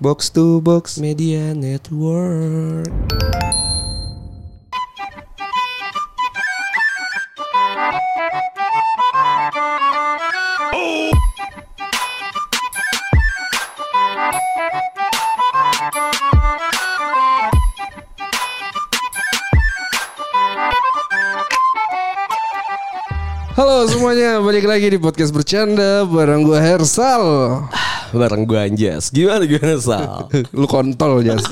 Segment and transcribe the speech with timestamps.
[0.00, 0.96] Box to box.
[0.96, 2.88] Media Network.
[23.52, 27.68] Halo semuanya, balik lagi di podcast bercanda bareng gue Hersal.
[28.12, 29.08] Bareng gue Anjas.
[29.08, 30.26] Gimana gimana Sal?
[30.52, 31.44] Lu kontol Jas.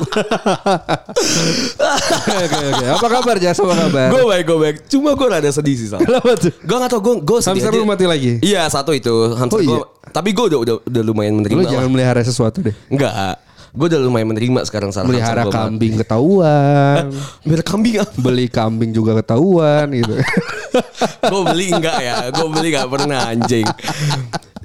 [2.38, 2.84] Oke oke.
[2.88, 3.56] Apa kabar Jas?
[3.56, 4.08] Apa kabar?
[4.08, 4.76] gue baik gue baik.
[4.86, 6.00] Cuma gue rada sedih sih Sal.
[6.00, 6.52] Kenapa tuh?
[6.56, 8.32] Gue gak tau gue gue sedih Hamster lu mati lagi?
[8.40, 9.70] Iya satu itu hamster Oh, iya?
[9.76, 11.54] gua- Tapi gue udah, udah udah lumayan menerima.
[11.54, 11.72] Lu lah.
[11.72, 12.74] jangan melihara sesuatu deh.
[12.88, 13.38] Enggak.
[13.68, 15.04] Gue udah lumayan menerima sekarang Sal.
[15.04, 17.08] Melihara kambing ketahuan.
[17.08, 17.44] mati.
[17.44, 18.12] Melihara kambing apa?
[18.16, 20.14] Beli kambing juga ketahuan gitu.
[21.22, 22.14] gue beli enggak ya?
[22.30, 23.66] Gue beli enggak pernah anjing.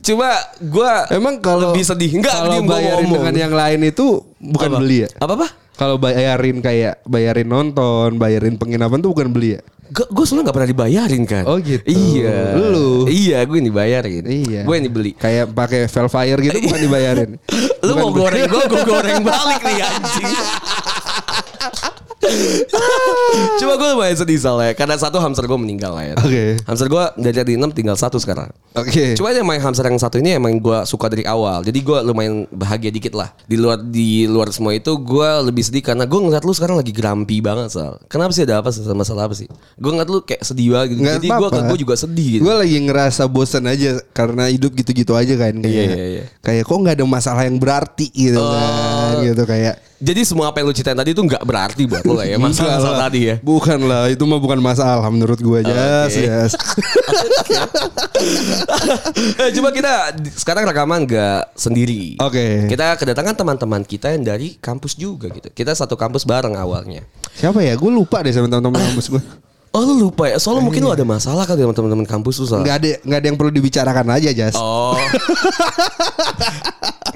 [0.04, 2.12] Cuma gue Emang kalau lebih sedih.
[2.14, 3.16] Enggak, kalau bayarin ngomong.
[3.24, 4.06] dengan yang lain itu
[4.38, 4.78] bukan Apa?
[4.78, 5.10] beli ya?
[5.18, 5.48] Apa apa?
[5.74, 9.62] Kalau bayarin kayak bayarin nonton, bayarin penginapan tuh bukan beli ya?
[9.90, 11.44] Gue gue soalnya gak pernah dibayarin kan.
[11.46, 11.86] Oh, gitu.
[11.86, 12.58] Iya.
[12.58, 13.06] Lu?
[13.06, 14.24] Iya, gue yang dibayarin.
[14.24, 14.62] Iya.
[14.64, 15.12] Gue yang dibeli.
[15.14, 17.30] Kayak pakai Velfire gitu bukan dibayarin.
[17.86, 18.22] Lu Bukan mau beli.
[18.22, 20.34] goreng gue, gue goreng balik nih anjing.
[23.60, 26.58] Cuma gue lumayan sedih soalnya Karena satu hamster gue meninggal lah ya Oke.
[26.66, 28.50] Hamster gue dari tadi 6 tinggal satu sekarang.
[28.74, 29.14] Oke.
[29.14, 31.62] Cuma yang main hamster yang satu ini emang gue suka dari awal.
[31.62, 33.34] Jadi gue lumayan bahagia dikit lah.
[33.46, 36.90] Di luar di luar semua itu gue lebih sedih Karena gue ngeliat lu sekarang lagi
[36.92, 37.98] grumpy banget Sal.
[38.08, 38.82] Kenapa sih ada apa sih?
[38.86, 39.48] Masalah apa sih?
[39.76, 41.00] Gue ngeliat lu kayak sedih banget gitu.
[41.04, 42.42] Nggak Jadi gue gue juga sedih gitu.
[42.46, 46.24] Gue lagi ngerasa bosan aja karena hidup gitu-gitu aja kan kayak Iya, iya, iya.
[46.40, 48.52] kayak kok nggak ada masalah yang berarti gitu Oh.
[48.52, 52.20] kan gitu kayak Jadi semua apa yang lu ceritain tadi itu nggak berarti buat lo
[52.20, 53.08] lah ya Masalah lah.
[53.08, 55.72] tadi ya Bukan lah, itu mah bukan masalah menurut gue aja.
[56.12, 56.20] Oke.
[56.28, 56.52] Yes.
[59.40, 59.94] eh, coba kita
[60.36, 62.20] sekarang rekaman gak sendiri.
[62.20, 62.68] Oke.
[62.68, 65.48] Kita kedatangan teman-teman kita yang dari kampus juga gitu.
[65.48, 67.08] Kita satu kampus bareng awalnya.
[67.40, 67.80] Siapa ya?
[67.80, 69.24] Gue lupa deh sama teman-teman kampus gue.
[69.74, 70.38] Oh lu lupa ya?
[70.38, 72.62] Soalnya mungkin lu ada masalah kali sama teman-teman kampus lu Sal.
[72.62, 74.54] Nggak ada nggak ada yang perlu dibicarakan aja, Jas.
[74.54, 74.94] Oh.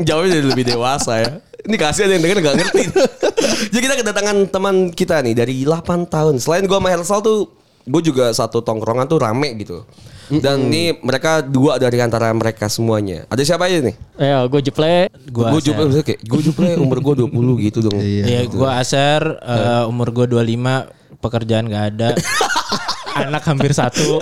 [0.01, 1.31] Jawabnya jadi lebih dewasa ya.
[1.67, 2.81] Ini kasih ada yang denger gak ngerti.
[3.73, 6.39] Jadi kita kedatangan teman kita nih dari 8 tahun.
[6.39, 7.51] Selain gua sama Hersal tuh
[7.87, 9.83] gue juga satu tongkrongan tuh rame gitu.
[10.27, 13.23] Dan ini mereka dua dari antara mereka semuanya.
[13.31, 13.95] Ada siapa aja nih?
[14.19, 17.95] Ya, gue Juple, gue Gue kayak gue juple umur gue 20 gitu dong.
[17.95, 20.91] Iya, gue Aser, eh, umur gue 25,
[21.23, 22.09] pekerjaan gak ada.
[23.23, 24.19] Anak hampir satu.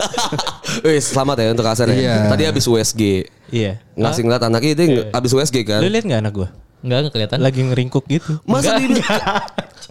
[0.85, 1.97] Wih, selamat ya untuk Aser ya.
[1.97, 2.15] Iya.
[2.29, 3.25] Tadi habis USG.
[3.55, 3.79] Iya.
[3.95, 4.83] Ngasih ngeliat anaknya itu
[5.15, 5.79] habis USG kan.
[5.79, 6.49] Lu lihat gak anak gue?
[6.83, 7.37] Enggak, enggak kelihatan.
[7.39, 8.31] Lagi ngeringkuk gitu.
[8.43, 8.99] Masa di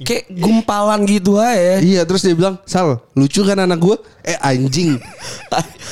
[0.04, 1.80] kayak gumpalan gitu aja.
[1.80, 4.96] Iya, terus dia bilang, "Sal, lucu kan anak gue?" Eh anjing.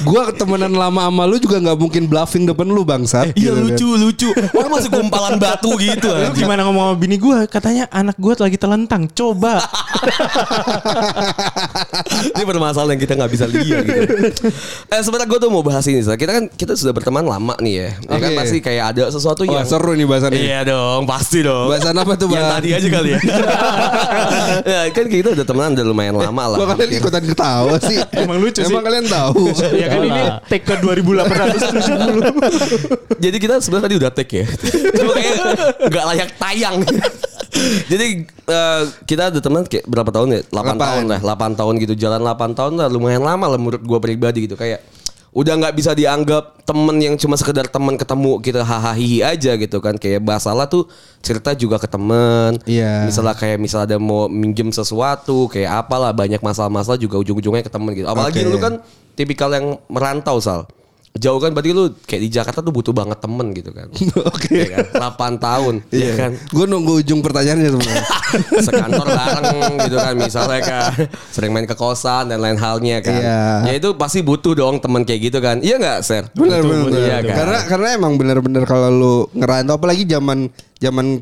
[0.09, 3.37] Gua temenan lama sama lu juga nggak mungkin bluffing depan lu bangsat.
[3.37, 3.63] Iya gitu kan.
[3.69, 4.29] lucu lucu.
[4.57, 6.09] Orang masih gumpalan batu gitu.
[6.09, 6.49] Lu anjing.
[6.49, 7.39] gimana ngomong sama bini gue?
[7.47, 9.05] Katanya anak gue lagi telentang.
[9.13, 9.61] Coba.
[12.33, 14.49] Ini permasalahan yang kita nggak bisa lihat gitu.
[14.89, 16.01] Eh sebenarnya gue tuh mau bahas ini.
[16.01, 16.17] Sal.
[16.17, 17.89] Kita kan kita sudah berteman lama nih ya.
[18.09, 20.41] Ya kan pasti kayak ada sesuatu Wah, yang seru nih bahasannya.
[20.41, 21.69] Iya dong, pasti dong.
[21.69, 22.53] Bahasan apa tuh, Yang Bang?
[22.57, 23.21] tadi aja kali ya.
[24.73, 26.57] ya kan kita udah temenan udah lumayan lama lah.
[26.57, 27.99] Kok kalian ikutan ketawa sih?
[28.23, 28.71] Emang lucu sih.
[28.71, 29.51] Emang kalian tahu?
[29.83, 32.23] ya kan ini take ke 2870.
[33.25, 34.47] Jadi kita sebenarnya tadi udah take ya.
[34.99, 35.35] Cuma kayak
[35.91, 36.77] nggak layak tayang.
[37.87, 40.41] Jadi eh, kita udah teman kayak berapa tahun ya?
[40.49, 40.77] 8 Delapan.
[40.79, 41.95] tahun lah, 8 tahun gitu.
[41.99, 44.92] Jalan 8 tahun lah lumayan lama lah menurut gua pribadi gitu kayak
[45.33, 49.97] udah nggak bisa dianggap temen yang cuma sekedar temen ketemu kita hahaha aja gitu kan
[49.97, 50.85] kayak masalah tuh
[51.25, 53.09] cerita juga ke temen Iya.
[53.09, 57.97] misalnya kayak misalnya ada mau minjem sesuatu kayak apalah banyak masalah-masalah juga ujung-ujungnya ke temen
[57.97, 58.53] gitu apalagi Oke.
[58.53, 58.85] lu kan
[59.17, 60.69] tipikal yang merantau sal
[61.13, 63.85] jauh kan berarti lu kayak di Jakarta tuh butuh banget temen gitu kan
[64.33, 64.49] Oke.
[64.51, 65.13] Iya kan?
[65.13, 68.05] 8 tahun Iya ya kan Gue nunggu ujung pertanyaannya sebenarnya.
[68.67, 70.85] sekantor bareng gitu kan misalnya kan
[71.29, 73.43] sering main ke kosan dan lain halnya kan Iya.
[73.67, 76.97] ya itu pasti butuh dong temen kayak gitu kan iya nggak Ser Bener bener.
[76.97, 77.37] iya kan?
[77.37, 81.21] Karena karena emang bener-bener kalau lu ngerantau apalagi zaman zaman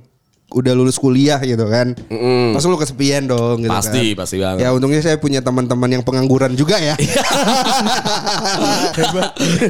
[0.51, 1.95] udah lulus kuliah gitu kan.
[2.11, 2.59] Mm-mm.
[2.59, 4.27] Pas lu kesepian dong gitu Pasti, kan.
[4.27, 4.67] pasti banget.
[4.67, 6.99] Ya untungnya saya punya teman-teman yang pengangguran juga ya.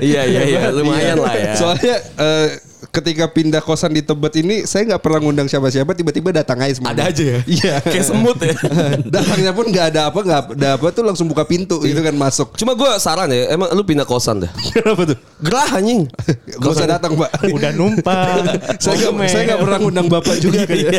[0.01, 2.49] iya iya iya lumayan lah ya Soalnya eh,
[2.89, 6.97] ketika pindah kosan di Tebet ini saya nggak pernah ngundang siapa-siapa tiba-tiba datang aja semuanya.
[6.97, 7.75] ada aja ya Iya.
[7.93, 8.57] kayak semut ya
[9.15, 12.57] Datangnya pun nggak ada apa nggak ada apa tuh langsung buka pintu gitu kan masuk.
[12.57, 15.19] cuma gue saran ya emang lu pindah kosan deh Kenapa tuh?
[15.41, 16.09] gerah anjing
[16.51, 17.31] Gak usah datang pak.
[17.47, 18.45] Udah numpang.
[18.77, 20.91] saya nggak saya nggak pernah ngundang bapak juga kan ya.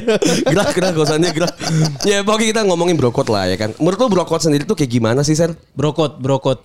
[0.46, 1.52] gerah gerah kosannya gerah
[2.02, 5.22] ya pokoknya kita ngomongin brokot lah ya kan menurut lu brokot sendiri tuh kayak gimana
[5.22, 6.60] sih Ser Brokot, brokot.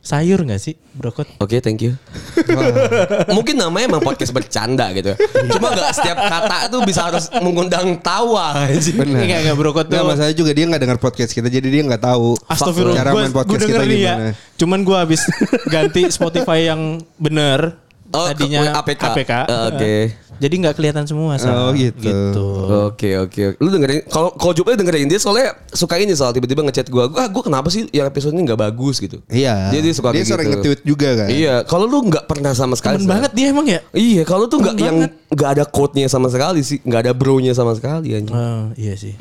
[0.00, 1.26] Sayur nggak sih brokot?
[1.36, 1.92] Oke, thank you.
[3.36, 5.12] Mungkin namanya emang podcast bercanda gitu.
[5.48, 8.66] Cuma nggak setiap kata tuh bisa harus mengundang tawa.
[8.68, 9.20] Benar.
[9.20, 11.82] Enggak, enggak, Bro, kok Nggak, tuh- masalah juga dia nggak dengar podcast kita jadi dia
[11.84, 14.24] nggak tahu Astagfirullah, cara gue main podcast denger kita nih gimana.
[14.24, 14.32] ya.
[14.56, 15.22] Cuman gue habis
[15.74, 16.82] ganti Spotify yang
[17.14, 17.76] bener.
[18.08, 19.02] Oh, tadinya ke- APK.
[19.04, 19.32] APK.
[19.44, 19.94] Eh, oke.
[20.38, 21.34] Jadi nggak kelihatan semua.
[21.34, 21.74] Oh, Sal.
[21.74, 22.46] gitu.
[22.90, 23.58] Oke oke.
[23.58, 27.10] Lu dengerin kalau kalau Jupri dengerin dia soalnya suka ini soal tiba-tiba ngechat gua.
[27.18, 29.18] Ah, gua kenapa sih yang episode ini nggak bagus gitu.
[29.26, 29.74] Iya.
[29.74, 30.54] Dia, dia suka Dia kayak sering gitu.
[30.62, 31.28] nge-tweet juga kan.
[31.28, 33.02] Iya, kalau lu nggak pernah sama sekali.
[33.02, 33.80] Temen banget dia emang ya.
[33.90, 34.96] Iya, kalau tuh nggak yang
[35.28, 38.34] nggak ada quote-nya sama sekali sih, nggak ada bro-nya sama sekali anjing.
[38.34, 39.18] Oh, iya sih.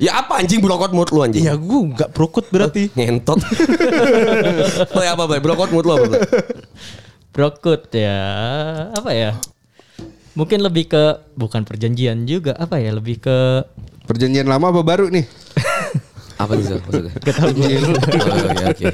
[0.00, 1.44] Ya apa anjing brokot mood lu anjing?
[1.44, 2.88] Iya gue nggak prokot berarti.
[2.96, 3.36] Ngentot.
[4.96, 5.40] Lo apa, Bay?
[5.44, 6.20] Brokot mood lu apa, Bay?
[7.36, 8.16] Brokut ya
[8.96, 9.36] apa ya?
[10.40, 11.02] Mungkin lebih ke
[11.34, 13.36] bukan perjanjian juga apa ya lebih ke
[14.02, 15.22] Perjanjian lama apa baru nih?
[16.40, 17.12] Apa nih, Sal, maksudnya?
[17.12, 18.86] Oh, oke.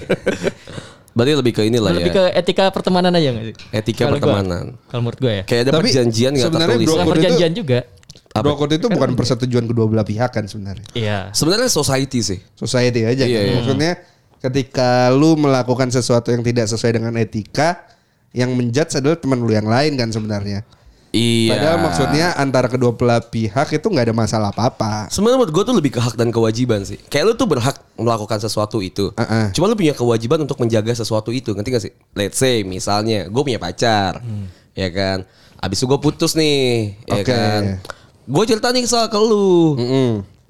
[1.14, 1.96] Berarti lebih ke inilah ya.
[1.96, 3.54] lebih ke etika pertemanan aja gak sih?
[3.70, 4.64] Etika gua- pertemanan.
[4.84, 5.42] Kalau menurut gue ya.
[5.46, 6.86] Kayak ada Tapi perjanjian nggak sebenarnya tertulis.
[6.86, 7.78] brokot Bukan itu- perjanjian juga.
[8.36, 10.86] Brokot itu bukan persetujuan kedua belah pihak kan sebenarnya.
[10.92, 11.18] Iya.
[11.30, 12.42] Sebenarnya society sih.
[12.52, 13.46] Society aja Iya, kan.
[13.46, 13.54] iya.
[13.56, 13.92] Maksudnya
[14.42, 17.86] ketika lu melakukan sesuatu yang tidak sesuai dengan etika,
[18.34, 20.66] yang menjudge adalah teman lu yang lain kan sebenarnya.
[21.16, 21.56] Iya.
[21.56, 25.08] Padahal maksudnya antara kedua belah pihak itu nggak ada masalah apa-apa.
[25.08, 27.00] Sebenarnya menurut gue tuh lebih ke hak dan kewajiban sih.
[27.08, 29.16] Kayak lu tuh berhak melakukan sesuatu itu.
[29.16, 29.48] Uh-uh.
[29.56, 31.56] Cuma lu punya kewajiban untuk menjaga sesuatu itu.
[31.56, 31.92] Ngerti gak sih?
[32.12, 34.20] Let's say misalnya gue punya pacar.
[34.76, 35.24] Ya kan?
[35.56, 37.00] Abis itu gue putus nih.
[37.08, 37.32] Ya Oke.
[37.32, 37.80] kan?
[38.28, 39.80] Gue cerita nih Sal ke lu.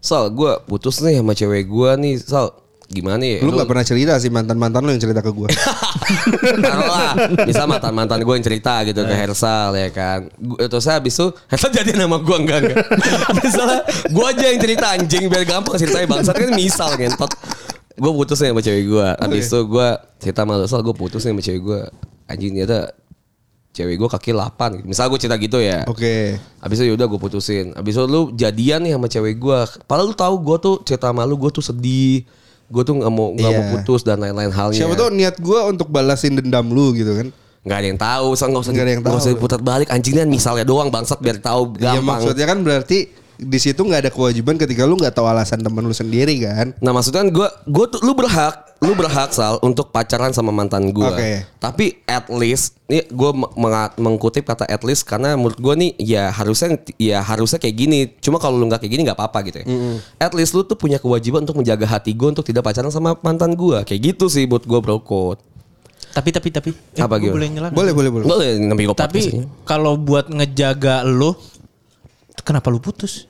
[0.02, 2.14] Sal gue putus nih sama cewek gue nih.
[2.18, 2.50] Sal
[2.86, 3.42] gimana ya?
[3.42, 5.48] Lu nggak pernah cerita sih mantan-mantan lu yang cerita ke gue.
[6.64, 7.14] Taruhlah.
[7.42, 10.30] Bisa mantan-mantan gue yang cerita gitu ke Hersal ya kan?
[10.70, 12.86] Terus saya habis itu Hersal jadi nama gue enggak enggak.
[13.42, 16.34] Misalnya Gue aja yang cerita anjing Biar gampang ceritanya bangsat.
[16.38, 17.30] Kan misal ngentot.
[17.96, 19.88] Gue putus nih sama cewek gue Habis itu gue
[20.22, 21.80] cerita sama Hersal Gue putus nih sama cewek gue
[22.30, 22.94] Anjing ternyata
[23.76, 24.86] Cewek gue kaki 8 gitu.
[24.88, 25.84] Misal gue cerita gitu ya.
[25.84, 26.40] Oke.
[26.64, 27.76] Habis itu yaudah gue putusin.
[27.76, 31.28] Habis itu lu jadian nih sama cewek gue Padahal lu tahu gue tuh cerita sama
[31.28, 32.24] lu Gue tuh sedih
[32.66, 33.72] Gue tuh gak mau, nggak mau Iya.
[33.72, 37.30] putus dan lain-lain halnya Siapa tuh niat gue untuk balasin dendam lu gitu kan.
[37.62, 39.22] Nggak ada yang tahu, so, nggak usah Nggak ada yang nggak tahu.
[39.22, 42.02] usah putar balik anjingnya misalnya doang bangsat biar tahu Ya gampang.
[42.18, 42.98] maksudnya kan berarti
[43.36, 46.74] di situ nggak ada kewajiban ketika lu nggak tahu alasan temen lu sendiri kan.
[46.76, 50.92] Nah maksudnya kan gue, gue tuh lu berhak, lu berhak sal untuk pacaran sama mantan
[50.92, 51.00] gue.
[51.00, 51.48] Oke.
[51.56, 53.30] Tapi at least, ini gue
[53.96, 57.98] mengkutip kata at least karena menurut gue nih ya harusnya ya harusnya kayak gini.
[58.20, 59.66] Cuma kalau lu nggak kayak gini nggak apa-apa gitu ya.
[60.20, 63.56] At least lu tuh punya kewajiban untuk menjaga hati gue untuk tidak pacaran sama mantan
[63.56, 63.80] gue.
[63.88, 65.40] Kayak gitu sih buat gue brokot.
[66.12, 66.70] Tapi tapi tapi.
[66.72, 67.32] eh, Apa gimana?
[67.36, 67.72] boleh nggak?
[67.72, 68.24] Boleh boleh boleh.
[68.28, 69.20] Boleh gue Tapi
[69.64, 71.32] kalau buat ngejaga lu,
[72.44, 73.24] kenapa lu putus?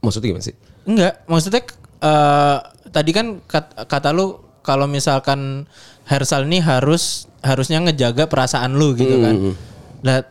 [0.00, 0.56] maksudnya gimana sih?
[0.88, 1.60] Enggak, maksudnya
[2.00, 2.58] eh
[2.92, 5.64] tadi kan kat- kata lu kalau misalkan
[6.02, 9.34] Hersal ini harus harusnya ngejaga perasaan lu gitu kan.
[9.34, 9.54] Hmm.
[10.02, 10.26] Lah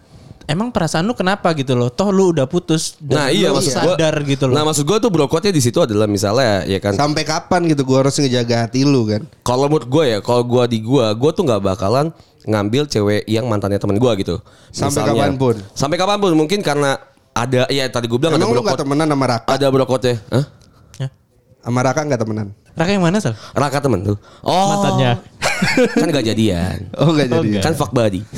[0.45, 1.87] emang perasaan lu kenapa gitu loh?
[1.87, 4.55] Toh lu udah putus dan Nah iya maksud gua- sadar gitu loh.
[4.55, 7.97] Nah maksud gue tuh brokotnya di situ adalah misalnya ya kan Sampai kapan gitu gue
[7.97, 9.23] harus ngejaga hati lu kan?
[9.41, 12.11] Kalau menurut gue ya, kalau gue di gue, gue tuh nggak bakalan
[12.41, 14.43] ngambil cewek yang mantannya teman gue gitu.
[14.69, 15.55] Sampai kapan pun?
[15.71, 16.99] Sampai kapan pun mungkin karena
[17.31, 19.47] ada, ya tadi gue bilang Emang ada brokot, temenan sama Raka?
[19.49, 20.15] ada brokotnya.
[20.27, 20.45] Hah?
[21.61, 21.69] Ya.
[21.69, 22.47] Sama Raka nggak temenan?
[22.73, 23.37] Raka yang mana sal?
[23.53, 24.17] Raka temen tuh.
[24.41, 25.21] Oh, Mantannya.
[26.01, 26.89] kan gak jadian.
[26.97, 27.49] Oh nggak jadi.
[27.53, 27.61] ya?
[27.61, 28.25] Kan fuck buddy.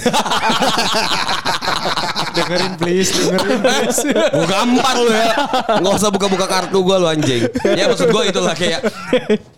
[2.34, 4.00] dengerin please, dengerin please.
[4.10, 5.32] Gue gampar lu ya.
[5.80, 7.46] Gak usah buka-buka kartu gue lu anjing.
[7.78, 8.82] Ya maksud gue itulah kayak.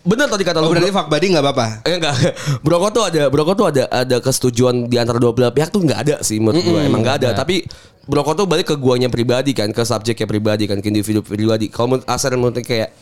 [0.04, 0.76] Bener tadi kata Oh lu.
[0.76, 1.68] berarti fuck buddy nggak apa-apa?
[1.88, 2.16] Eh enggak.
[2.62, 6.00] Brokot tuh ada Brokot tuh ada ada kesetujuan di antara dua belah pihak tuh enggak
[6.06, 6.80] ada sih menurut gua.
[6.84, 7.64] Emang enggak ada, tapi
[8.06, 11.72] Brokot tuh balik ke guanya pribadi kan, ke subjeknya pribadi kan, ke individu pribadi.
[11.74, 12.94] Kalau menurut Asar menurut kayak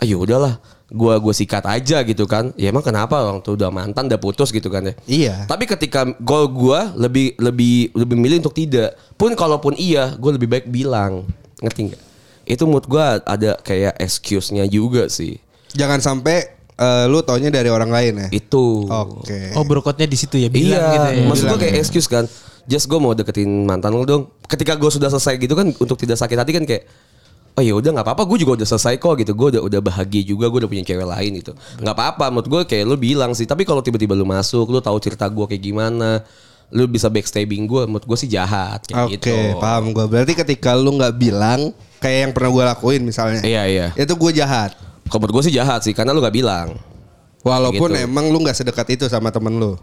[0.00, 2.54] ayo udahlah, gua gua sikat aja gitu kan.
[2.56, 4.94] Ya emang kenapa orang tuh udah mantan, udah putus gitu kan ya.
[5.04, 5.34] Iya.
[5.48, 8.96] Tapi ketika gol gua lebih lebih lebih milih untuk tidak.
[9.16, 11.28] Pun kalaupun iya, gua lebih baik bilang.
[11.60, 12.02] Ngerti nggak?
[12.48, 15.36] Itu menurut gua ada kayak excuse-nya juga sih.
[15.72, 18.28] Jangan sampai eh, lu taunya dari orang lain ya.
[18.32, 18.86] Itu.
[18.88, 19.56] Oke.
[19.56, 21.24] Oh brokotnya di situ ya bilang iya, gitu ya.
[21.28, 21.80] maksud gue kayak ya.
[21.80, 22.24] excuse kan.
[22.62, 24.30] Just gue mau deketin mantan lu dong.
[24.46, 26.86] Ketika gue sudah selesai gitu kan untuk tidak sakit hati kan kayak
[27.52, 29.36] Oh ya udah nggak apa-apa, gue juga udah selesai kok gitu.
[29.36, 31.52] Gue udah udah bahagia juga, gue udah punya cewek lain gitu.
[31.84, 33.44] Nggak apa-apa, menurut gue kayak lu bilang sih.
[33.44, 36.24] Tapi kalau tiba-tiba lu masuk, lu tahu cerita gue kayak gimana,
[36.72, 39.36] lu bisa backstabbing gue, menurut gue sih jahat kayak Oke, gitu.
[39.60, 40.04] paham gue.
[40.08, 43.44] Berarti ketika lu nggak bilang, kayak yang pernah gue lakuin misalnya.
[43.44, 43.86] Iya iya.
[44.00, 44.72] Itu gue jahat.
[45.12, 46.72] Kalau menurut gue sih jahat sih, karena lu nggak bilang.
[47.44, 48.06] Walaupun Gitu.
[48.06, 49.76] emang lu nggak sedekat itu sama temen lu.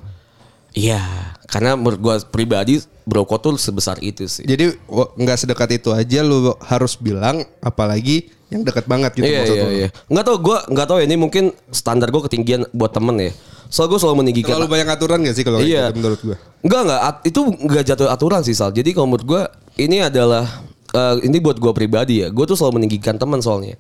[0.72, 1.02] Iya,
[1.50, 4.46] karena menurut gue pribadi brokot tuh sebesar itu sih.
[4.46, 9.58] Jadi nggak sedekat itu aja lu harus bilang, apalagi yang dekat banget gitu iya maksud
[9.58, 9.88] iya iya.
[10.10, 13.32] Nggak tahu gue nggak tahu ya ini mungkin standar gue ketinggian buat temen ya.
[13.70, 14.58] Soal gue selalu meninggikan.
[14.58, 15.84] Terlalu banyak aturan gak sih kalau kayak Iya.
[15.94, 16.38] gitu menurut gua?
[16.66, 18.74] Enggak enggak At- itu enggak jatuh aturan sih Sal.
[18.74, 19.42] Jadi kalau menurut gue
[19.78, 20.46] ini adalah
[20.94, 22.34] eh, ini buat gue pribadi ya.
[22.34, 23.78] Gue tuh selalu meninggikan teman soalnya.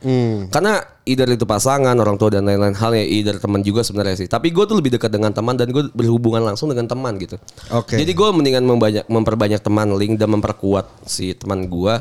[0.49, 4.27] Karena either itu pasangan, orang tua dan lain-lain hal ya, either teman juga sebenarnya sih.
[4.29, 7.41] Tapi gue tuh lebih dekat dengan teman dan gue berhubungan langsung dengan teman gitu.
[7.73, 7.97] Oke.
[7.97, 11.93] Jadi gue mendingan membanyak, memperbanyak teman link dan memperkuat si teman gue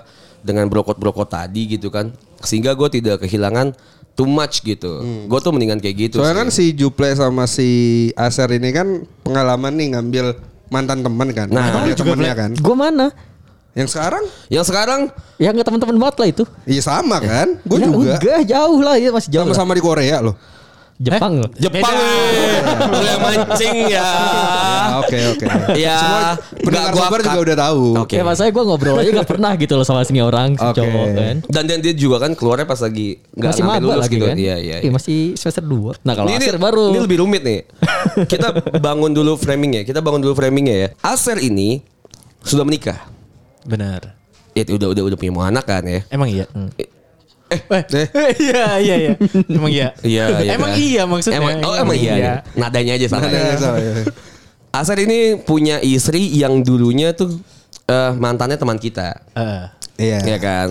[0.45, 2.13] dengan brokot-brokot tadi gitu kan.
[2.45, 3.75] Sehingga gue tidak kehilangan
[4.19, 5.03] too much gitu.
[5.31, 6.17] Gue tuh mendingan kayak gitu.
[6.19, 6.75] Soalnya kan sih.
[6.75, 7.69] si Juple sama si
[8.19, 10.27] Aser ini kan pengalaman nih ngambil
[10.75, 11.47] mantan teman kan.
[11.49, 12.51] Nah, dia temennya kan.
[12.59, 13.15] Gue mana?
[13.79, 15.01] Yang sekarang Yang sekarang
[15.39, 16.45] Ya nggak teman-teman banget lah itu.
[16.67, 17.63] iya sama kan?
[17.63, 18.19] Gue Ya juga.
[18.19, 19.47] Enggak, jauh lah ya masih jauh.
[19.47, 20.35] Sama-sama di Korea loh.
[20.99, 21.47] Jepang loh.
[21.55, 22.59] Jepang weh.
[22.91, 24.03] Boleh mancing ya.
[24.03, 25.47] Ya, Oke oke.
[25.79, 26.27] Ya, Semua
[26.59, 27.85] pendengar gua sabar juga udah tahu.
[28.03, 28.15] Oke.
[28.19, 30.83] Ya mas saya gue ngobrol aja gak pernah gitu loh sama sini orang si Oke.
[30.83, 31.37] cowok kan.
[31.47, 34.27] Dan dan dia juga kan keluarnya pas lagi nggak Masih maba lulus lagi gitu.
[34.27, 34.35] kan.
[34.35, 34.77] Iya iya.
[34.83, 36.03] Iya, masih semester 2.
[36.03, 36.85] Nah kalau ini, Aser baru.
[36.91, 37.61] ini lebih rumit nih.
[38.27, 39.87] Kita bangun dulu framingnya.
[39.87, 40.89] Kita bangun dulu framingnya ya.
[40.99, 41.79] Aser ini
[42.43, 42.99] sudah menikah.
[43.69, 44.17] Benar.
[44.57, 46.01] Ya udah udah udah punya mau anak kan ya.
[46.09, 46.49] Emang iya.
[46.81, 46.89] Eh,
[47.49, 47.61] Eh,
[48.49, 49.13] iya iya iya.
[49.49, 49.89] Emang iya.
[50.05, 50.53] Iya iya.
[50.57, 50.81] Emang kan?
[50.81, 51.39] iya maksudnya.
[51.41, 52.15] Emang, oh emang iya.
[52.17, 52.33] iya.
[52.57, 53.29] Nadanya aja salah.
[53.29, 53.57] Ada ya.
[53.61, 53.93] salah, ya.
[54.69, 57.37] Aser ini punya istri yang dulunya tuh
[57.89, 59.21] eh, mantannya teman kita.
[59.37, 59.65] Eh,
[59.99, 60.19] Iya.
[60.23, 60.69] Iya kan?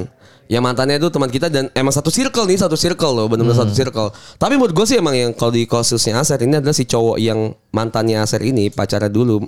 [0.48, 3.74] Ya mantannya itu teman kita dan emang satu circle nih, satu circle loh, benar-benar satu
[3.76, 4.10] circle.
[4.40, 7.52] Tapi menurut gue sih emang yang kalau di kasusnya Aser ini adalah si cowok yang
[7.76, 9.44] mantannya Aser ini pacaran dulu.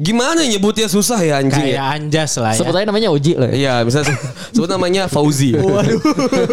[0.00, 1.84] Gimana nyebutnya susah ya anjing kayak ya?
[2.00, 2.60] anjas lah ya.
[2.64, 3.52] Sebut aja namanya Oji lah.
[3.52, 3.56] ya.
[3.56, 4.16] Iya, misalnya
[4.56, 5.52] sebut namanya Fauzi.
[5.52, 6.00] Waduh.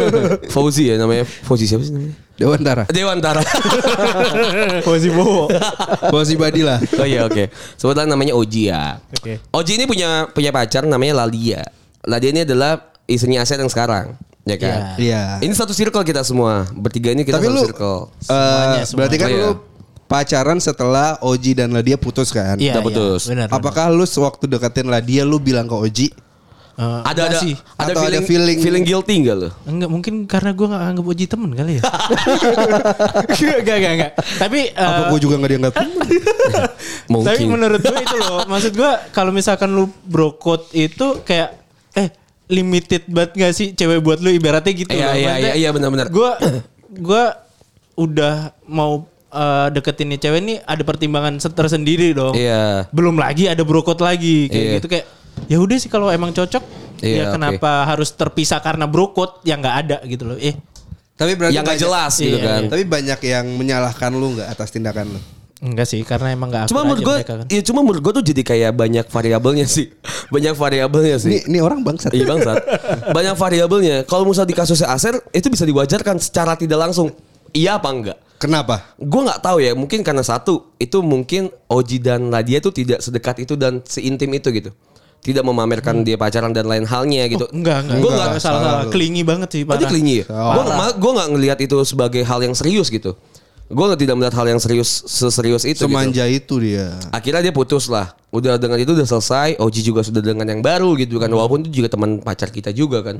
[0.55, 1.23] Fauzi ya namanya.
[1.23, 2.25] Fauzi siapa sih namanya?
[2.35, 2.83] Dewantara.
[2.91, 3.41] Dewantara.
[5.15, 5.47] Bowo.
[6.11, 6.83] Bos ibadi lah.
[6.99, 7.47] oh iya oke.
[7.79, 8.99] Sebutlah namanya Oji ya.
[9.15, 9.39] Oke.
[9.55, 11.63] Oji ini punya punya pacar namanya Ladia.
[12.03, 14.79] Ladia ini adalah istrinya Aset yang sekarang, ya kan?
[14.95, 15.39] Iya.
[15.39, 16.65] Ini satu circle kita semua.
[16.71, 17.99] Bertiga ini kita Tapi satu lu circle.
[18.03, 19.45] eh, Semuanya, berarti kan semuanya.
[19.45, 19.51] lu
[20.05, 22.55] pacaran setelah Oji dan Ladia putus kan?
[22.55, 23.21] Iya, Udah iya, putus.
[23.25, 23.47] Benar.
[23.47, 23.55] benar.
[23.55, 26.07] Apakah lu sewaktu deketin Ladia lu bilang ke Oji?
[26.75, 27.55] Eh, Ada ada sih.
[27.73, 29.49] ada Atau ada feeling, feeling- feeling guilty enggak lo?
[29.63, 31.83] Enggak mungkin karena gue gak anggap Oji temen kali ya.
[33.31, 34.11] Enggak, enggak, enggak.
[34.37, 36.07] Tapi Apa eh, gue juga gak dianggap temen?
[37.11, 37.27] Mungkin.
[37.27, 41.55] Tapi menurut gue itu loh, maksud gue kalau misalkan lu brokot itu kayak
[41.93, 42.09] eh
[42.47, 45.15] limited banget gak sih cewek buat lu ibaratnya gitu Iya, loh.
[45.15, 46.07] iya, iya, iya, benar-benar.
[46.07, 46.29] Gue
[46.91, 47.23] gue
[47.95, 48.35] udah
[48.65, 52.31] mau eh, deketin nih cewek nih ada pertimbangan se- tersendiri dong.
[52.33, 52.87] Iya.
[52.89, 54.75] Belum lagi ada brokot lagi kayak Iya.
[54.77, 55.05] gitu kayak
[55.45, 56.63] ya udah sih kalau emang cocok
[56.97, 60.37] Iya, ya kenapa harus terpisah karena brokot yang nggak ada gitu loh.
[60.37, 60.55] Eh
[61.13, 62.59] Tapi berarti Yang nggak banyak- jelas gitu Iya, kan.
[62.61, 62.69] iya.
[62.69, 65.19] Tapi banyak yang menyalahkan lu nggak atas tindakan lu?
[65.65, 67.45] Enggak sih karena emang nggak Cuma akur menurut aja gue, mereka kan.
[67.49, 69.89] ya cuma menurut gue tuh jadi kayak banyak variabelnya sih.
[70.33, 71.29] Banyak variabelnya sih.
[71.29, 72.09] Ini, ini orang bangsat.
[72.09, 72.55] Iya bangsat.
[73.09, 73.95] Banyak variabelnya.
[74.03, 77.13] Kalau misalnya di kasusnya Aser itu bisa diwajarkan secara tidak langsung.
[77.51, 78.17] Iya apa enggak?
[78.35, 78.89] Kenapa?
[78.97, 79.71] Gue nggak tahu ya.
[79.73, 84.49] Mungkin karena satu itu mungkin Oji dan Nadia tuh tidak sedekat itu dan seintim itu
[84.49, 84.73] gitu.
[85.21, 87.45] Tidak memamerkan dia pacaran dan lain halnya gitu.
[87.45, 87.97] Oh, enggak, enggak.
[87.97, 88.41] Gue enggak, nggak.
[88.41, 88.85] salah, salah.
[88.89, 89.89] Kelingi banget sih, Oh, dia parah.
[89.89, 90.25] kelingi ya?
[90.29, 90.53] Oh.
[90.53, 90.63] Gue
[90.97, 93.13] gue nggak ngelihat itu sebagai hal yang serius gitu.
[93.65, 95.81] Gue tidak melihat hal yang serius seserius itu.
[95.81, 95.89] gitu.
[95.89, 96.93] Semanja itu dia.
[97.09, 98.13] Akhirnya dia putus lah.
[98.29, 99.57] Udah dengan itu udah selesai.
[99.57, 101.33] Oji juga sudah dengan yang baru gitu kan.
[101.33, 103.17] Walaupun itu juga teman pacar kita juga kan.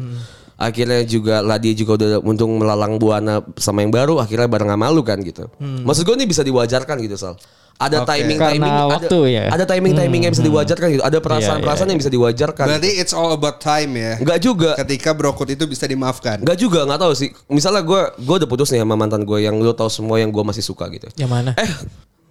[0.56, 4.22] Akhirnya juga lah dia juga udah untung melalang buana sama yang baru.
[4.22, 5.50] Akhirnya bareng sama lu kan gitu.
[5.60, 7.42] Maksud gue ini bisa diwajarkan gitu Sal.
[7.76, 8.08] Ada Oke.
[8.08, 9.52] timing Karena timing ada, waktu ya.
[9.52, 11.04] ada timing timing yang bisa diwajarkan gitu.
[11.04, 12.72] Ada perasaan perasaan iya, yang bisa diwajarkan.
[12.72, 14.16] Berarti it's all about time ya.
[14.16, 14.80] Enggak juga.
[14.80, 16.40] Ketika brokot itu bisa dimaafkan.
[16.40, 17.36] Enggak juga, nggak tahu sih.
[17.52, 20.40] Misalnya gue gue udah putus nih sama mantan gue yang lu tahu semua yang gue
[20.40, 21.12] masih suka gitu.
[21.20, 21.52] Yang mana?
[21.60, 21.68] Eh,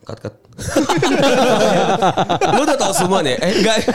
[0.09, 0.33] cut cut.
[2.57, 3.37] lu udah tahu semua nih?
[3.37, 3.85] Eh, enggak.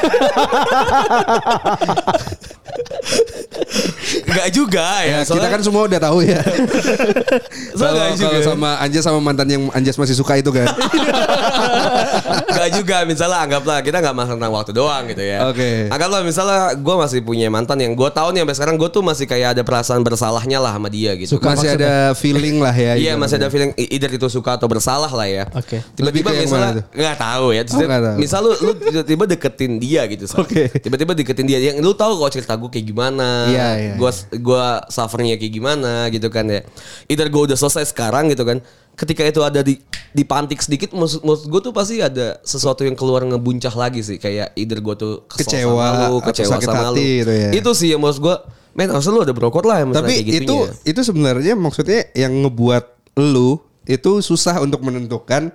[4.25, 5.22] enggak juga ya.
[5.22, 6.42] Ya, kita kan semua udah tahu ya.
[7.80, 8.28] Kalau Soalnya juga.
[8.30, 10.68] kalau sama Anjas sama mantan yang Anjas masih suka itu kan.
[12.50, 15.48] Enggak juga misalnya anggaplah kita nggak masalah tentang waktu doang gitu ya.
[15.48, 15.88] Oke.
[15.88, 19.25] Anggaplah misalnya gue masih punya mantan yang gue tahu nih sampai sekarang gue tuh masih
[19.25, 21.39] kayak ada perasaan bersalahnya lah sama dia gitu.
[21.39, 23.00] masih ada feeling lah ya.
[23.00, 23.22] Iya ibaratnya.
[23.22, 25.44] masih ada feeling either itu suka atau bersalah lah ya.
[25.56, 25.80] Oke.
[25.98, 27.62] Lebih Tiba-tiba misalnya nggak tahu ya.
[27.63, 28.18] Oh, tahu.
[28.20, 30.25] misal lu, lu tiba-tiba deketin dia gitu.
[30.36, 30.68] Oke.
[30.84, 33.48] Tiba-tiba deketin dia yang lu tahu kok cerita gue kayak gimana.
[33.50, 36.63] Iya, iya, Gua gua suffernya kayak gimana gitu kan ya.
[37.12, 38.63] Either gue udah selesai sekarang gitu kan.
[38.96, 39.79] Ketika itu ada di
[40.12, 44.51] dipantik sedikit maksud, maksud gue tuh pasti ada sesuatu yang keluar ngebuncah lagi sih kayak
[44.56, 46.96] either gue tuh kesel Kecewa sama lu, kecewa sakit sama lu.
[46.96, 47.50] hati gitu ya.
[47.56, 48.36] Itu sih yang maksud gue
[48.70, 50.72] Men harusnya lu ada brokot lah yang Tapi kayak itu gitunya.
[50.86, 52.86] itu sebenarnya maksudnya yang ngebuat
[53.20, 55.50] lu itu susah untuk menentukan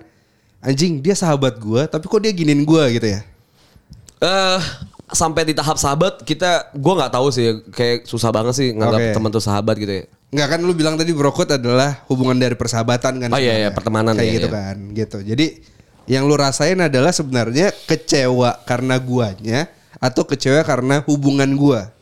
[0.59, 3.23] anjing dia sahabat gua tapi kok dia giniin gua gitu ya.
[4.19, 4.61] eh
[5.05, 9.13] sampai di tahap sahabat kita gua nggak tahu sih kayak susah banget sih nganggap Oke.
[9.13, 10.03] teman tuh sahabat gitu ya.
[10.33, 13.29] Nggak kan lu bilang tadi brokot adalah hubungan dari persahabatan kan.
[13.31, 14.57] Oh, iya, iya, pertemanan, Kayak iya, gitu iya.
[14.57, 14.75] kan.
[14.91, 15.17] Gitu.
[15.21, 15.45] Jadi
[16.05, 19.69] yang lu rasain adalah sebenarnya kecewa karena guanya
[20.01, 21.93] atau kecewa karena hubungan gua.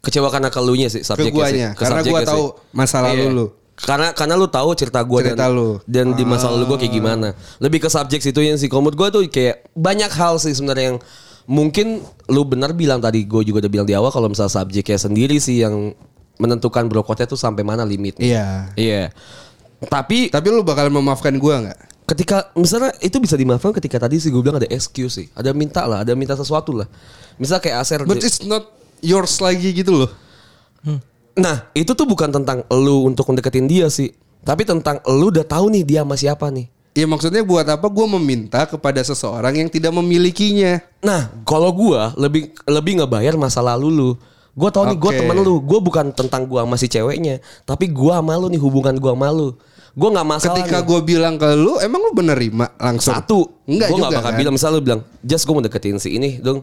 [0.00, 1.78] Kecewa karena ke lunya sih subjeknya guanya, sih.
[1.78, 2.74] Ke karena gua tahu sih.
[2.74, 3.36] masa lalu Iya.
[3.36, 3.46] lu.
[3.80, 5.68] Karena karena lu tahu cerita gua Cerita dan lu.
[5.88, 7.28] dan di masa lalu gua kayak gimana.
[7.62, 8.58] Lebih ke subjek situ yang.
[8.60, 10.98] Kalau menurut gua tuh kayak banyak hal sih sebenarnya yang
[11.48, 15.36] mungkin lu benar bilang tadi gua juga udah bilang di awal kalau misalnya subjeknya sendiri
[15.38, 15.92] sih yang
[16.40, 18.24] menentukan brokotnya tuh sampai mana limitnya.
[18.24, 18.48] Iya.
[18.76, 19.04] Iya.
[19.80, 21.80] Tapi Tapi lu bakal memaafkan gua nggak?
[22.10, 25.26] ketika misalnya itu bisa dimaafkan ketika tadi sih gue bilang ada excuse sih.
[25.30, 26.90] Ada minta lah, ada minta sesuatu lah.
[27.38, 28.66] Misal kayak Aser But it's not
[28.98, 30.10] yours lagi gitu loh.
[31.38, 34.10] Nah, itu tuh bukan tentang lu untuk mendeketin dia sih.
[34.42, 36.66] Tapi tentang lu udah tahu nih dia sama siapa nih.
[37.00, 40.84] Ya maksudnya buat apa gua meminta kepada seseorang yang tidak memilikinya?
[41.00, 44.10] Nah, kalau gua lebih lebih ngebayar masa lalu lu.
[44.52, 45.18] Gua tahu nih gua Oke.
[45.24, 45.54] temen lu.
[45.64, 49.32] Gua bukan tentang gua sama si ceweknya, tapi gua sama lu nih hubungan gua sama
[49.32, 49.56] lu.
[49.96, 50.54] Gua nggak masalah.
[50.60, 53.10] Ketika gue bilang ke lu, emang lu menerima langsung?
[53.10, 54.38] satu, Enggak gua juga nggak bakal kan?
[54.38, 56.62] bilang misal lu bilang, "Just gua mau deketin si ini, dong."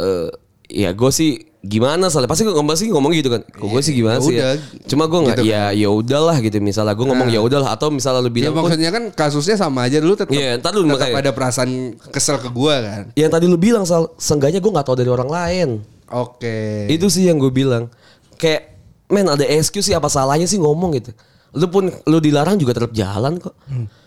[0.00, 0.30] Eh,
[0.70, 3.42] ya gue sih gimana soalnya pasti gue ngomong sih ngomong gitu kan.
[3.42, 4.50] Kok gue sih gimana ya sih ya.
[4.86, 8.22] Cuma gue nggak Gitu ya ya udahlah gitu misalnya gue ngomong ya udahlah atau misalnya
[8.22, 11.20] lu Ya bilang "Oh, maksudnya kan kasusnya sama aja dulu tetap Iya, dulu tetap makanya.
[11.26, 11.70] ada perasaan
[12.14, 13.02] kesel ke gua kan.
[13.18, 15.68] Yang tadi lu bilang Sal, seenggaknya gue gak tahu dari orang lain.
[16.06, 16.86] Oke.
[16.86, 17.90] Itu sih yang gue bilang.
[18.38, 18.78] Kayak,
[19.10, 21.10] men ada excuse sih apa salahnya sih ngomong gitu.
[21.56, 23.56] Lu pun lu dilarang juga tetap jalan kok.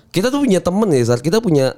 [0.10, 1.20] Kita tuh punya temen ya, Sal.
[1.20, 1.76] Kita punya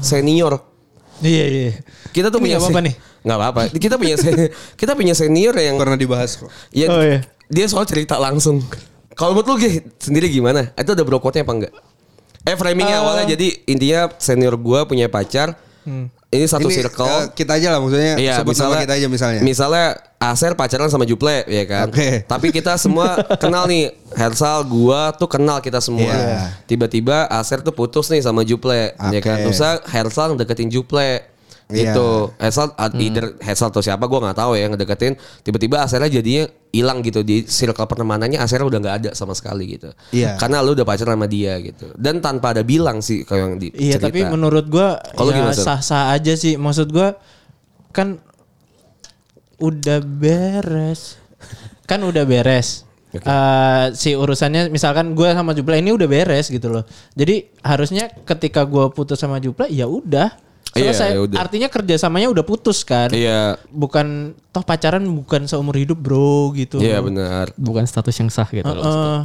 [0.00, 0.75] senior.
[1.18, 1.70] Iya iya.
[2.10, 2.94] Kita tuh Ini punya se- nih?
[3.22, 3.60] Nggak apa-apa.
[3.84, 4.14] Kita punya
[4.76, 6.50] kita punya senior yang pernah dibahas kok.
[6.70, 7.24] ya, Oh, iya.
[7.48, 8.62] dia soal cerita langsung.
[9.12, 9.56] Kalau menurut lu
[9.96, 10.70] sendiri gimana?
[10.72, 11.72] Itu ada brokotnya apa enggak?
[12.44, 13.02] Eh framingnya Eh.
[13.02, 15.56] awalnya jadi intinya senior gua punya pacar.
[16.26, 17.06] Ini satu Ini, circle.
[17.06, 19.40] eh, kita aja lah maksudnya Iya, sebut nama kita aja misalnya.
[19.40, 21.92] Misalnya Aser pacaran sama Juple ya kan.
[21.92, 22.24] Oke.
[22.24, 23.92] Tapi kita semua kenal nih.
[24.16, 26.08] Hersal, gua tuh kenal kita semua.
[26.08, 26.56] Iya.
[26.64, 29.44] Tiba-tiba Aser tuh putus nih sama Juple ya kan.
[29.44, 31.20] Terus Hersal deketin Juple.
[31.66, 31.92] Iya.
[31.92, 32.32] Gitu.
[32.38, 35.20] Hersal either Hersal atau siapa gua nggak tahu ya ngedeketin.
[35.44, 39.92] Tiba-tiba Asernya jadinya hilang gitu di circle pertemanannya Asernya udah nggak ada sama sekali gitu.
[40.16, 40.40] Iya.
[40.40, 41.92] Karena lu udah pacaran sama dia gitu.
[41.92, 44.08] Dan tanpa ada bilang sih kayak yang di Iya cerita.
[44.08, 46.56] tapi menurut gua Kalau ya sah-sah aja sih.
[46.56, 47.20] Maksud gua
[47.92, 48.20] kan
[49.58, 51.16] udah beres.
[51.84, 52.84] Kan udah beres.
[53.16, 56.84] Eh, si urusannya misalkan gua sama Jupla ini udah beres gitu loh.
[57.16, 60.36] Jadi harusnya ketika gua putus sama Jupla ya udah
[60.76, 61.10] Iya, selesai.
[61.16, 61.36] ya udah.
[61.40, 63.08] Artinya kerjasamanya udah putus kan.
[63.08, 63.56] Iya.
[63.72, 66.76] Bukan toh pacaran bukan seumur hidup bro gitu.
[66.76, 67.48] Iya benar.
[67.56, 68.84] Bukan status yang sah gitu loh.
[68.84, 69.18] Heeh.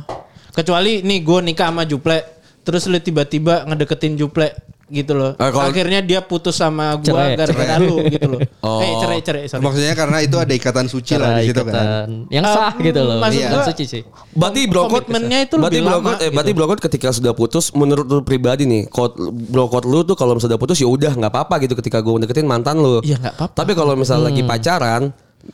[0.56, 2.24] Kecuali nih gue nikah sama Juple,
[2.63, 4.52] terus lu tiba-tiba ngedeketin Juple
[4.92, 5.32] gitu loh.
[5.36, 7.34] Ah, kalau- Akhirnya dia putus sama gue Cerai.
[7.34, 8.40] gara-gara lu gitu loh.
[8.62, 8.78] Oh.
[8.78, 9.64] Eh cerai cerai sorry.
[9.64, 11.72] Maksudnya karena itu ada ikatan suci lah di situ kan.
[11.74, 13.18] ikatan yang Eh, sah gitu loh.
[13.18, 14.02] maksud Bukan gua- suci sih.
[14.32, 16.60] Berarti brokot Komitmennya itu berarti lebih brokot, lama eh, berarti gitu.
[16.60, 20.78] brokot ketika sudah putus menurut lu pribadi nih, kot brokot lu tuh kalau sudah putus
[20.78, 23.00] ya udah nggak apa-apa gitu ketika gue deketin mantan lu.
[23.02, 23.56] Iya, nggak apa-apa.
[23.56, 25.10] Tapi kalau misalnya lagi pacaran,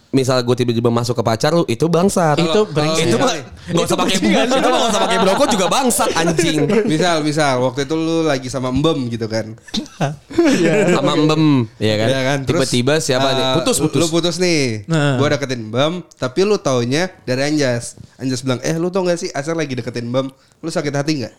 [0.10, 2.40] misal gue tiba-tiba masuk ke pacar lu itu bangsat.
[2.40, 3.12] Itu brengsek.
[3.12, 3.34] itu mah
[3.68, 6.58] nggak usah pakai itu mah nggak usah pakai brokot juga bangsat anjing.
[6.88, 9.54] Misal, misal waktu itu lu lagi sama Mbem gitu kan.
[10.94, 12.08] Sama mbem, ya kan?
[12.08, 12.40] Iya kan?
[12.46, 13.44] Tiba-tiba siapa nih?
[13.44, 14.00] eh, Putus putus.
[14.00, 14.86] Lu putus nih.
[14.86, 15.18] Nah.
[15.18, 17.98] Gua deketin Mbem, tapi lu taunya dari Anjas.
[18.18, 20.30] Anjas bilang, "Eh, lu tau gak sih Asar lagi deketin Mbem?
[20.62, 21.34] Lu sakit hati nggak?"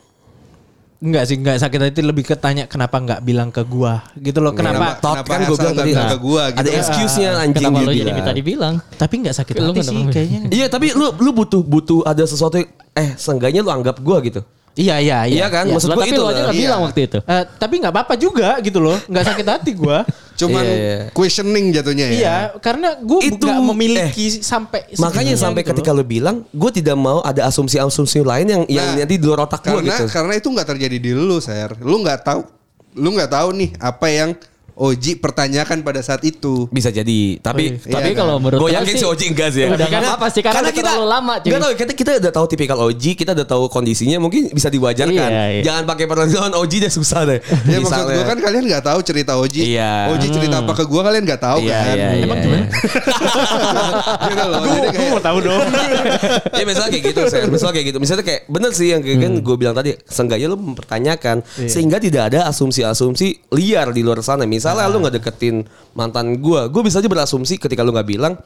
[0.98, 4.50] Enggak sih, enggak sakit hati lebih ketanya kenapa enggak bilang ke gua gitu loh.
[4.50, 4.98] Kenapa?
[4.98, 6.78] Tot Kenapa kan gue Hersal bilang nggak tadi bilang ke gua gitu ada kan?
[6.82, 8.16] excuse-nya anjing Kenapa lo jadi bilang.
[8.18, 8.74] minta dibilang?
[8.98, 10.40] Tapi enggak sakit Lu hati sih kayaknya.
[10.50, 12.58] Iya tapi lu lu butuh butuh ada sesuatu
[12.98, 14.42] eh seenggaknya lu anggap gua gitu.
[14.78, 15.36] Iya iya iya.
[15.42, 15.64] Iya kan?
[15.66, 15.74] Iya.
[15.74, 16.52] Maksud Lah, gua tapi itu lo aja Iya.
[16.54, 17.18] bilang waktu itu.
[17.26, 20.06] Eh, tapi nggak apa-apa juga gitu loh, nggak sakit hati gua.
[20.38, 20.98] Cuman Iya, iya.
[21.10, 22.14] questioning jatuhnya ya.
[22.14, 26.94] Iya, karena gue Itu, nggak memiliki sampai Makanya sampai gitu ketika lu bilang, gue tidak
[26.94, 30.06] mau ada asumsi-asumsi lain yang yang Nah, nanti di luar otak gue karena gitu.
[30.06, 31.74] karena itu nggak terjadi di lu, Ser.
[31.82, 32.46] Lu nggak tahu
[32.94, 34.30] lu nggak tahu nih apa yang
[34.78, 36.70] Oji pertanyakan pada saat itu.
[36.70, 38.22] Bisa jadi, tapi iya Tapi kan?
[38.22, 39.60] kalau menurut gue gua yakin si Oji enggak sih.
[39.60, 39.68] ya.
[39.68, 41.48] Udah apa-apa sih karena, udah terlalu lama cuy.
[41.48, 45.18] Nggak tahu, kita, kita udah tahu tipikal Oji, kita udah tahu kondisinya, mungkin bisa diwajarkan.
[45.28, 45.62] Iya, iya.
[45.62, 47.38] Jangan pakai pertanyaan Oji deh susah deh.
[47.68, 49.60] Ya maksud gue kan kalian nggak tahu cerita Oji.
[49.68, 50.14] Iya.
[50.14, 51.94] Oji cerita apa ke gue kalian nggak tahu Iya, kan.
[51.94, 52.44] iya, Emang iya.
[52.46, 52.66] gimana?
[54.28, 54.60] gitu loh.
[54.88, 55.60] Kayak, mau tahu dong.
[56.58, 59.26] ya misalnya kayak gitu saya misalnya kayak gitu misalnya kayak bener sih yang kayak kan
[59.28, 59.44] Hmm.
[59.44, 61.68] gue bilang tadi seenggaknya lu mempertanyakan Iya.
[61.68, 64.92] sehingga tidak ada asumsi-asumsi liar di luar sana misalnya Ah.
[64.92, 65.56] lu nggak deketin
[65.92, 68.36] mantan gue gue bisa aja berasumsi ketika lu nggak bilang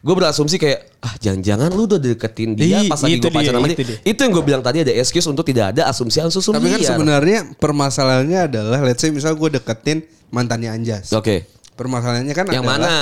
[0.00, 3.52] gue berasumsi kayak ah jangan-jangan lu udah deketin dia Ih, pas lagi itu gue pacaran
[3.52, 3.96] dia, sama itu dia.
[3.96, 3.98] dia.
[4.04, 7.38] itu yang gue bilang tadi ada excuse untuk tidak ada asumsi-asumsi tapi kan liar sebenarnya
[7.56, 11.12] permasalahannya adalah let's say misal gue deketin mantannya Anjas.
[11.12, 12.96] oke Permasalahannya kan yang adalah mana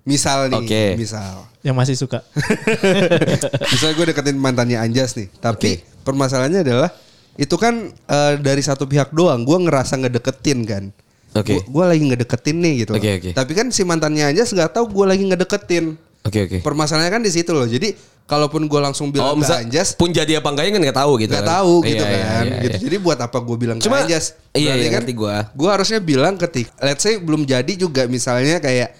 [0.00, 0.84] Misal nih, Oke.
[0.96, 1.44] misal.
[1.60, 2.24] Yang masih suka.
[3.70, 6.88] Misalnya gue deketin mantannya Anjas nih, tapi permasalahannya adalah
[7.36, 9.44] itu kan eh, dari satu pihak doang.
[9.44, 10.84] Gue ngerasa ngedeketin kan.
[11.30, 11.62] Oke.
[11.62, 12.92] Gue lagi ngedeketin nih gitu.
[12.94, 13.30] Oke, oke.
[13.32, 15.94] Tapi kan si mantannya Anjas nggak tahu gue lagi ngedeketin.
[16.20, 16.58] Oke oke.
[16.60, 17.64] Permasalahannya kan di situ loh.
[17.64, 17.94] Jadi
[18.26, 21.30] kalaupun gue langsung bilang Oh, ke Anjas, pun jadi apa enggaknya kan nggak tahu gitu.
[21.34, 21.54] nggak kan.
[21.58, 22.44] tahu gitu Iya, iya, kan.
[22.44, 22.76] iya, gitu.
[22.76, 22.84] iya.
[22.86, 24.24] Jadi buat apa gue bilang Cuma- ke Anjas?
[24.52, 25.36] iya, Berarti iya, kan gua.
[25.50, 28.90] Gue harusnya bilang ketik, let's say belum jadi juga misalnya kayak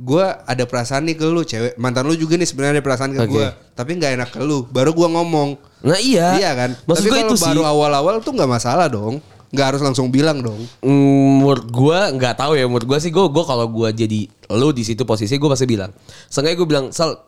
[0.00, 3.20] gue ada perasaan nih ke lu cewek mantan lu juga nih sebenarnya ada perasaan ke
[3.20, 3.36] Oke.
[3.36, 6.36] gue tapi nggak enak ke lu baru gue ngomong Nah iya.
[6.36, 6.70] Iya kan?
[6.84, 9.16] Maksud Tapi gue kalau itu baru awal-awal tuh nggak masalah dong.
[9.50, 10.58] Nggak harus langsung bilang dong.
[10.80, 10.94] Mm,
[11.40, 14.20] menurut gue nggak tahu ya menurut gue sih gue gue kalau gue jadi
[14.52, 15.90] lu di situ posisi gue pasti bilang
[16.26, 17.18] sengaja gue bilang sal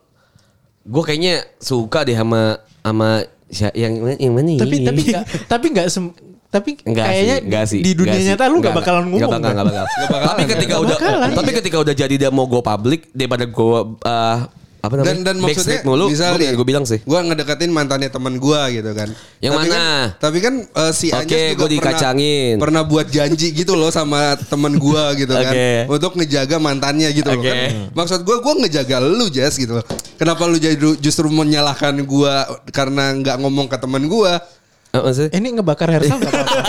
[0.82, 3.22] gue kayaknya suka deh sama sama
[3.70, 6.14] yang yang mana tapi ini?" tapi nggak tapi nggak sem-
[6.48, 7.80] tapi Enggak kayaknya sih, enggak sih.
[7.80, 8.50] di dunia enggak nyata sih.
[8.52, 9.22] lu nggak Enggak, bakalan enggak ngomong.
[9.24, 9.48] bakal, kan?
[9.48, 9.84] enggak bakal.
[10.04, 11.30] bakalan, Tapi ketika udah bakalan.
[11.32, 14.38] tapi ketika udah jadi dia mau go public daripada gue uh,
[14.82, 15.14] apa namanya?
[15.14, 16.98] Dan dan maksudnya mulu, misal nih, gue bilang sih.
[17.06, 19.14] gue ngedeketin mantannya teman gue gitu kan.
[19.38, 19.70] Yang tapi mana?
[19.78, 22.54] Kan, tapi kan eh, si Oke, Anjas juga gua dikacangin.
[22.58, 25.54] Pernah, pernah buat janji gitu loh sama teman gue gitu kan.
[25.86, 27.46] Untuk ngejaga mantannya gitu loh Oke.
[27.46, 27.58] kan.
[27.94, 29.86] Maksud gue gue ngejaga lu Jas gitu loh.
[30.18, 32.34] Kenapa lu jadi justru menyalahkan gue
[32.74, 34.32] karena nggak ngomong ke teman gue?
[34.92, 35.30] Maksudnya?
[35.38, 36.60] Ini ngebakar Hersal nggak apa-apa.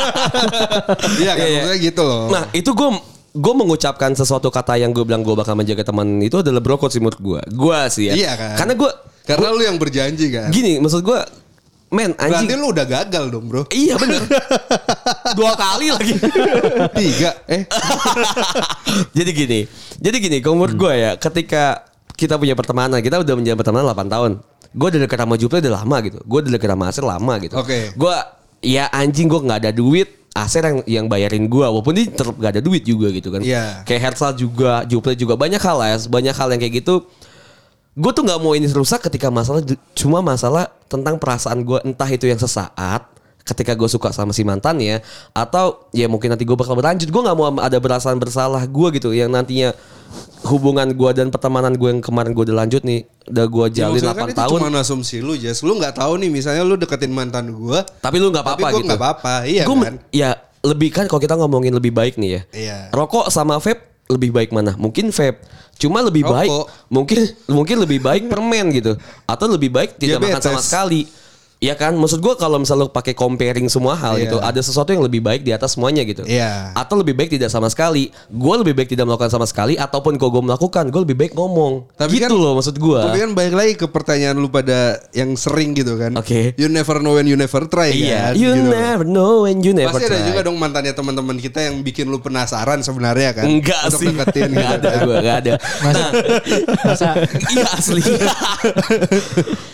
[1.24, 1.60] Iya kan Iya, iya.
[1.60, 2.24] maksudnya gitu loh.
[2.30, 2.90] Nah itu gue
[3.34, 7.02] gue mengucapkan sesuatu kata yang gue bilang gue bakal menjaga teman itu adalah brokot sih
[7.02, 7.42] menurut gue.
[7.50, 8.14] Gue sih ya.
[8.14, 8.56] Iya kan?
[8.62, 8.92] Karena gue
[9.26, 10.54] Karena lu yang berjanji kan.
[10.54, 11.20] gini maksud gue,
[11.90, 12.60] men Berarti anjing.
[12.62, 13.64] lu udah gagal dong bro.
[13.74, 14.22] Iya bener.
[15.38, 16.14] Dua kali lagi.
[17.02, 17.32] Tiga.
[17.50, 17.64] Eh.
[19.18, 19.60] jadi gini,
[19.98, 24.14] jadi gini, kalau menurut gue ya, ketika kita punya pertemanan, kita udah menjalin pertemanan 8
[24.14, 24.32] tahun.
[24.74, 26.20] Gue udah deket sama Juple udah lama gitu.
[26.26, 27.56] Gue udah deket sama Aser lama gitu.
[27.58, 27.94] Oke.
[27.94, 28.16] Gue
[28.62, 30.10] ya anjing gue nggak ada duit.
[30.34, 33.46] Aser yang yang bayarin gue, walaupun dia tetap gak ada duit juga gitu kan.
[33.46, 33.86] Iya.
[33.86, 37.06] Kayak Hersal juga, Juple juga banyak hal ya, banyak hal yang kayak gitu.
[37.94, 39.62] Gue tuh nggak mau ini rusak ketika masalah
[39.94, 43.06] cuma masalah tentang perasaan gue entah itu yang sesaat
[43.44, 47.36] ketika gue suka sama si mantannya atau ya mungkin nanti gue bakal berlanjut gue nggak
[47.36, 49.76] mau ada perasaan bersalah gue gitu yang nantinya
[50.44, 54.00] hubungan gue dan pertemanan gue yang kemarin gue udah lanjut nih udah gue Ya, jalin
[54.00, 55.60] maksudnya 8 kan tahun cuma asumsi lu Jas.
[55.60, 57.84] Lu nggak tahu nih misalnya lu deketin mantan gua.
[58.00, 59.34] tapi lu nggak apa-apa gitu nggak apa-apa.
[59.44, 59.96] Iya Gua- kan.
[60.10, 60.30] ya
[60.64, 62.78] lebih kan kalau kita ngomongin lebih baik nih ya Iya.
[62.90, 66.36] rokok sama vape lebih baik mana mungkin vape cuma lebih Rokok.
[66.36, 66.52] baik
[66.88, 71.08] mungkin mungkin lebih baik permen gitu atau lebih baik tidak makan sama sekali
[71.64, 74.28] Ya kan, maksud gua kalau misalnya lu pakai comparing semua hal Iya.
[74.28, 76.28] gitu, ada sesuatu yang lebih baik di atas semuanya gitu.
[76.28, 76.76] Iya.
[76.76, 78.12] Atau lebih baik tidak sama sekali.
[78.28, 81.88] Gue lebih baik tidak melakukan sama sekali, ataupun kalau gue melakukan, gue lebih baik ngomong.
[81.96, 83.08] Tapi gitu kan- loh maksud gua.
[83.08, 86.12] Tapi kan balik lagi ke pertanyaan lu pada yang sering gitu kan.
[86.16, 86.52] Oke.
[86.56, 88.34] You never know when you never try Iya, kan.
[88.36, 88.68] you gitu.
[88.68, 90.28] never know and you never Pasti ada try.
[90.28, 93.48] juga dong mantannya teman-teman kita yang bikin lu penasaran sebenarnya kan.
[93.48, 94.12] Enggak Untuk sih.
[94.12, 95.00] deketin Enggak gitu ada kan.
[95.00, 95.54] gue, enggak ada.
[95.86, 96.10] Nah,
[96.84, 97.08] Masa
[97.56, 98.04] iya asli.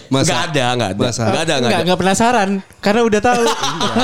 [0.09, 0.33] Masa?
[0.33, 1.01] Enggak ada, enggak ada.
[1.05, 1.21] Masa?
[1.21, 1.85] Enggak ada, enggak nggak ada.
[1.85, 2.49] nggak penasaran
[2.81, 3.43] karena udah tahu.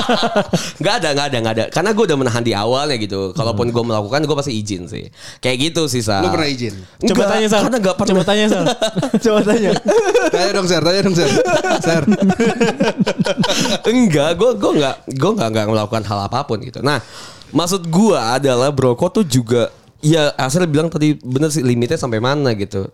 [0.78, 1.64] Enggak ada, enggak ada, enggak ada.
[1.72, 3.20] Karena gue udah menahan di awalnya gitu.
[3.34, 5.10] Kalaupun gue melakukan, gue pasti izin sih.
[5.42, 6.22] Kayak gitu sih, Sa.
[6.22, 6.74] Lu pernah izin?
[7.02, 7.60] Coba Enggak, tanya Sal.
[7.66, 8.10] Karena enggak pernah.
[8.12, 8.64] Coba tanya Sal.
[9.24, 9.70] Coba tanya.
[10.30, 11.30] tanya dong Sar, tanya dong Sar.
[11.82, 12.02] Sar.
[13.90, 16.78] enggak, gue gue enggak gue enggak enggak melakukan hal apa pun gitu.
[16.84, 17.02] Nah,
[17.50, 19.72] maksud gue adalah broko tuh juga
[20.04, 22.86] ya asal bilang tadi bener sih limitnya sampai mana gitu.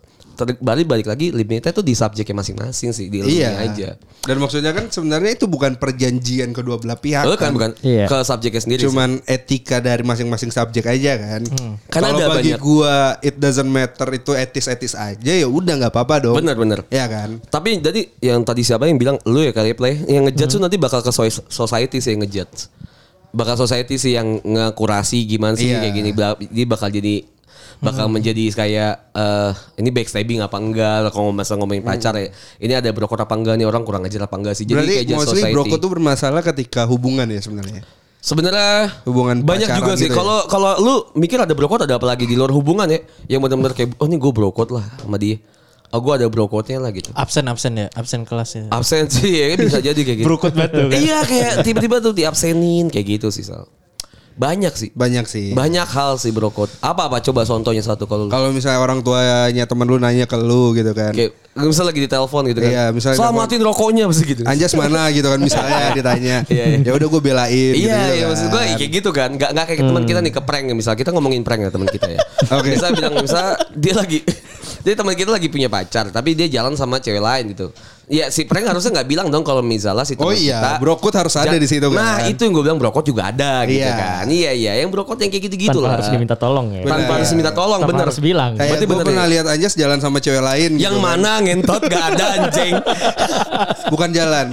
[0.59, 3.51] Balik balik lagi limitnya tuh di subjeknya masing-masing sih di Iya.
[3.61, 3.89] aja.
[4.23, 7.23] Dan maksudnya kan sebenarnya itu bukan perjanjian kedua belah pihak.
[7.23, 8.07] Lo kan bukan Iya.
[8.07, 8.81] ke subjeknya sendiri.
[8.81, 8.89] sih.
[8.89, 11.43] Cuman etika dari masing-masing subjek aja kan.
[11.87, 15.93] Karena Kalau ada bagi banyak- gua it doesn't matter itu etis-etis aja ya udah nggak
[15.93, 16.37] apa-apa dong.
[16.37, 16.81] Bener, bener.
[16.89, 17.39] Ya kan.
[17.45, 20.77] Tapi jadi yang tadi siapa yang bilang lu ya kali play yang ngejudge tuh nanti
[20.77, 22.73] bakal ke so- society sih yang ngejudge.
[23.31, 25.81] Bakal society sih yang ngekurasi gimana sih Iya.
[25.81, 26.11] kayak gini
[26.53, 27.25] dia bakal jadi
[27.83, 32.31] bakal menjadi kayak eh ini backstabbing apa enggak kalau masa ngomongin pacar ya.
[32.63, 34.63] Ini ada brokot apa enggak nih orang kurang ajar apa enggak sih.
[34.63, 35.55] Jadi Berarti kayak judge mostly society.
[35.55, 37.83] broko tuh bermasalah ketika hubungan ya sebenarnya.
[38.23, 40.07] Sebenarnya Hubungan banyak juga sih.
[40.07, 40.23] gitu ya?
[40.23, 43.75] Kalau kalau lu mikir ada brokot ada apa lagi di luar hubungan ya yang benar-benar
[43.75, 45.43] kayak oh ini gue brokot lah sama dia.
[45.91, 47.11] Oh gue ada brokotnya lah gitu.
[47.19, 48.65] Absen absen ya, absen kelas ya.
[48.71, 50.27] Absen sih ya bisa jadi kayak gitu.
[50.31, 50.97] Brokot banget tuh kan.
[51.03, 53.67] Iya kayak tiba-tiba tuh diabsenin kayak gitu sih Sal.
[54.43, 54.91] Banyak sih.
[54.91, 55.47] Banyak sih.
[55.55, 56.67] Banyak hal sih brokot.
[56.83, 58.27] Apa apa coba contohnya satu kalau.
[58.27, 61.15] Kalau misalnya orang tuanya temen lu nanya ke lu gitu kan.
[61.15, 62.71] Kayak misalnya lagi di telepon gitu kan.
[62.75, 64.43] Iya, misalnya Selamatin rokoknya pasti gitu.
[64.43, 66.37] Anjas mana gitu kan misalnya ditanya.
[66.51, 66.79] Iya, iya.
[66.83, 68.31] Ya udah gue belain gitu, Iya, gitu iya kan.
[68.35, 69.31] maksud gue kayak gitu kan.
[69.39, 70.75] Gak, gak kayak teman kita nih ke prank ya.
[70.75, 72.19] Misal kita ngomongin prank ya teman kita ya.
[72.59, 72.75] Oke.
[72.75, 74.19] Misal bilang misal dia lagi
[74.83, 77.71] Jadi teman kita lagi punya pacar, tapi dia jalan sama cewek lain gitu.
[78.05, 81.33] Ya si prank harusnya nggak bilang dong kalau misalnya si Oh iya, kita brokut harus
[81.33, 81.97] ada di situ kan.
[81.97, 83.95] Nah itu yang gue bilang brokot juga ada gitu Iya.
[83.95, 84.25] kan.
[84.27, 85.93] Iya iya, yang brokot yang kayak gitu-gitu Tanpa lah.
[85.97, 86.83] harus diminta tolong ya.
[86.83, 87.15] Tanpa Bener.
[87.15, 88.05] harus minta tolong, Tanpa bener.
[88.05, 88.51] harus bilang.
[88.53, 89.31] Kayak Berarti gue bener pernah ya?
[89.31, 90.71] lihat Anjas jalan sama cewek lain.
[90.77, 91.15] Yang gitu kan.
[91.15, 92.75] mana ngentot gak ada anjing.
[93.89, 94.47] Bukan jalan.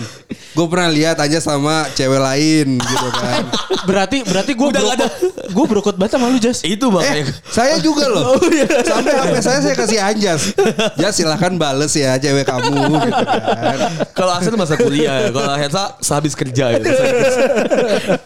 [0.60, 3.48] Gue pernah lihat Anjas sama cewek lain gitu kan.
[3.90, 5.08] Berarti berarti gue Udah ada.
[5.48, 6.62] gue brokot banget sama lu Jas.
[6.62, 7.32] itu Eh, makanya.
[7.48, 8.36] saya juga loh.
[8.84, 10.52] Sampai HP saya saya kasih Anjas.
[10.94, 13.80] Ya silahkan bales ya cewek kamu gitu kan.
[14.12, 16.92] Kalau Aksen masa kuliah, kalau Hetsa sehabis kerja gitu.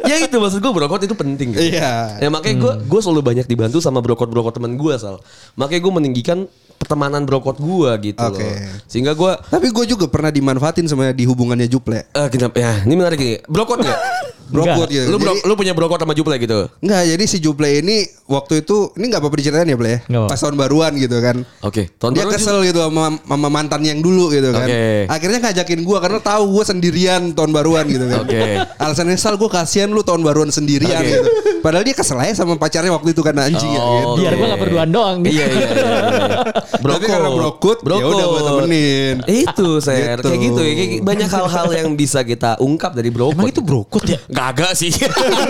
[0.04, 1.64] ya itu maksud gue brokot itu penting gitu.
[1.70, 2.18] Iya.
[2.18, 5.22] Ya makanya gue gue selalu banyak dibantu sama brokot-brokot teman gue sal.
[5.54, 6.38] Makanya gue meninggikan
[6.84, 8.44] pertemanan brokot gue gitu Oke.
[8.44, 8.56] loh.
[8.86, 12.04] Sehingga gue Tapi gue juga pernah dimanfaatin sama di hubungannya Juple.
[12.04, 13.36] eh kenapa ya ini menarik nih.
[13.48, 14.00] Brokot gak?
[14.50, 15.08] Brokut gitu.
[15.08, 16.68] lu, Jadi- lu punya brokot sama Juple gitu?
[16.80, 20.00] Enggak, jadi si Juple ini waktu itu ini nggak apa-apa diceritain ya, Ple ya?
[20.26, 21.42] Pas tahun baruan gitu kan.
[21.62, 21.90] Oke.
[21.94, 24.64] Tahun dia kesel gitu sama, sama mantan yang dulu gitu kan.
[24.64, 25.08] Oke.
[25.08, 28.20] Akhirnya ngajakin gua karena tahu gua sendirian tahun baruan gitu kan.
[28.22, 28.42] Oke.
[28.78, 31.10] Alasannya sal gua kasihan lu tahun baruan sendirian Oke.
[31.10, 31.30] gitu.
[31.60, 34.04] Padahal dia kesel aja sama pacarnya waktu itu kan anjing ya gitu.
[34.04, 34.38] Oh, Biar oke.
[34.38, 35.18] gue gak berduaan doang.
[35.24, 35.70] Iya iya iya.
[35.72, 36.38] iya.
[36.76, 39.16] Tapi karena brokut, ya udah gua temenin.
[39.24, 40.28] Itu saya Gitu.
[40.28, 40.74] kayak gitu ya.
[40.74, 43.34] Kayak banyak hal-hal yang bisa kita ungkap dari brokot.
[43.34, 44.20] Emang itu brokot ya?
[44.44, 44.92] Gagak sih.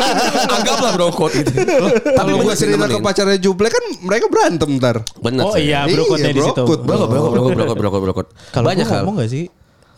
[0.56, 1.49] Anggaplah brokot gitu.
[1.49, 5.01] Kalau gua banyak sih cerita ke pacarnya Juple kan mereka berantem ntar.
[5.17, 5.43] Bener.
[5.43, 6.62] Oh iya brokotnya Iya, di situ.
[6.62, 6.79] brokut.
[6.79, 8.27] Brokot, brokot, brokot, brokot, brokot, brokot.
[8.49, 9.01] Kalau Banyak gue hal.
[9.01, 9.45] ngomong gak sih?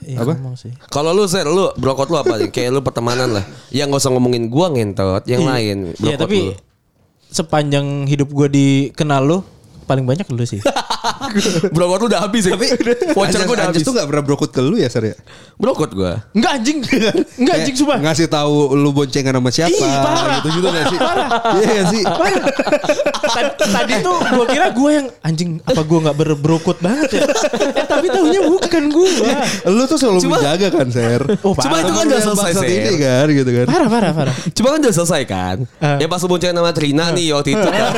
[0.01, 0.31] Iya, Apa?
[0.33, 0.71] ngomong sih.
[0.87, 2.39] Kalau lu Ser, lu brokot lu apa?
[2.47, 3.43] Kayak lu pertemanan lah.
[3.69, 5.91] Yang gak usah ngomongin gua ngentot, yang lain.
[5.93, 6.53] Iya Brokot tapi lu.
[7.27, 9.37] sepanjang hidup gue dikenal lu
[9.83, 10.63] paling banyak lu sih.
[11.75, 12.53] brokot lu udah habis ya.
[12.53, 12.67] Tapi
[13.11, 13.81] voucher Anjas, gua udah habis.
[13.81, 15.15] tuh gak pernah brokut ke lu ya, Ser ya?
[15.55, 16.23] Brokot gua.
[16.31, 16.77] Enggak anjing.
[17.35, 17.97] Enggak anjing sumpah.
[18.01, 20.35] Ngasih tahu lu boncengan sama siapa Ih, parah.
[20.39, 20.97] gitu juga gak sih?
[21.55, 22.03] Iya gak sih?
[23.25, 27.21] Tadi, tadi tuh gue kira gue yang anjing apa gue nggak berbrokot banget ya.
[27.73, 29.11] Eh, tapi tahunya bukan gue.
[29.67, 31.21] Lu tuh selalu Cuma- menjaga kan, Ser?
[31.41, 32.67] Oh, Cuma itu kan udah selesai Ser.
[32.67, 33.65] ini kan gitu kan.
[33.65, 34.35] Parah parah parah.
[34.51, 35.97] Cuma kan udah selesai kan Eh.
[35.97, 37.91] Ya pas lu boncengan sama Trina nih waktu itu kan.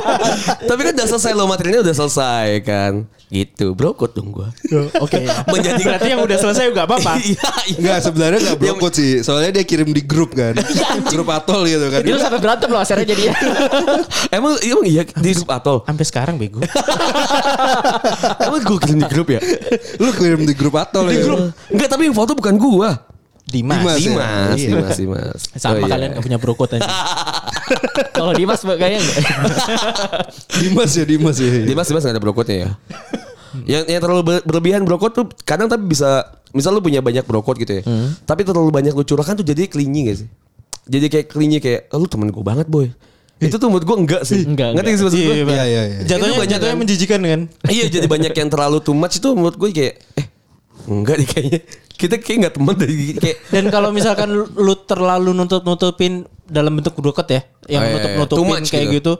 [0.68, 2.92] Tapi kan udah selesai lo sama Trina udah selesai kan
[3.30, 4.50] Gitu brokot dong gua
[4.98, 5.22] Oke.
[5.54, 7.14] Menjadi- Berarti yang udah selesai gak apa-apa.
[7.22, 9.22] Iya iya Enggak sebenarnya enggak brokut sih.
[9.22, 10.58] Soalnya dia kirim di grup kan.
[11.06, 12.02] grup atol gitu kan.
[12.02, 13.34] Itu sampai berantem loh akhirnya jadi ya.
[14.36, 16.58] Emang emang iya di grup atol Sampai sekarang bego.
[18.40, 19.40] Emang gue kirim di grup ya
[19.98, 21.22] Lu kirim di grup atol Di ya.
[21.22, 22.98] grup Enggak tapi yang foto bukan gua
[23.50, 23.82] Dimas.
[23.82, 23.98] Dimas.
[23.98, 24.68] Dimas Iya.
[24.70, 25.90] Dimas Dimas Sama Oh, iya.
[25.90, 26.86] kalian gak punya brokot aja.
[28.12, 29.18] Kalau Dimas kayaknya enggak.
[30.56, 31.50] Dimas ya Dimas ya.
[31.60, 32.70] Dimas Dimas gak ada brokotnya ya
[33.66, 37.58] yang, yang terlalu ber- berlebihan brokot tuh kadang tapi bisa misal lu punya banyak brokot
[37.58, 37.82] gitu ya
[38.22, 40.28] tapi terlalu banyak lu curahkan tuh jadi klinyi gak sih
[40.86, 42.94] jadi kayak klinyi kayak "Oh, lu temen gue banget boy
[43.38, 44.94] itu tuh menurut gue enggak sih Enggak, ngerti enggak.
[44.94, 45.98] sih maksud gue Iya, Iya iya iya.
[46.04, 46.78] Jatuhnya banyak jatuhnya kan?
[46.78, 47.40] menjijikan kan.
[47.66, 50.26] iya jadi banyak yang terlalu too much itu menurut gue kayak eh
[50.86, 51.58] enggak deh kayaknya
[52.00, 52.88] kita kayak nggak temen deh
[53.20, 57.86] kayak Dan kalau misalkan lu lu terlalu nutup-nutupin dalam bentuk brokot ya, yang Oh, iya,
[57.86, 57.94] iya.
[57.94, 58.96] nutup-nutupin Too much kayak gitu.
[58.96, 59.12] gitu.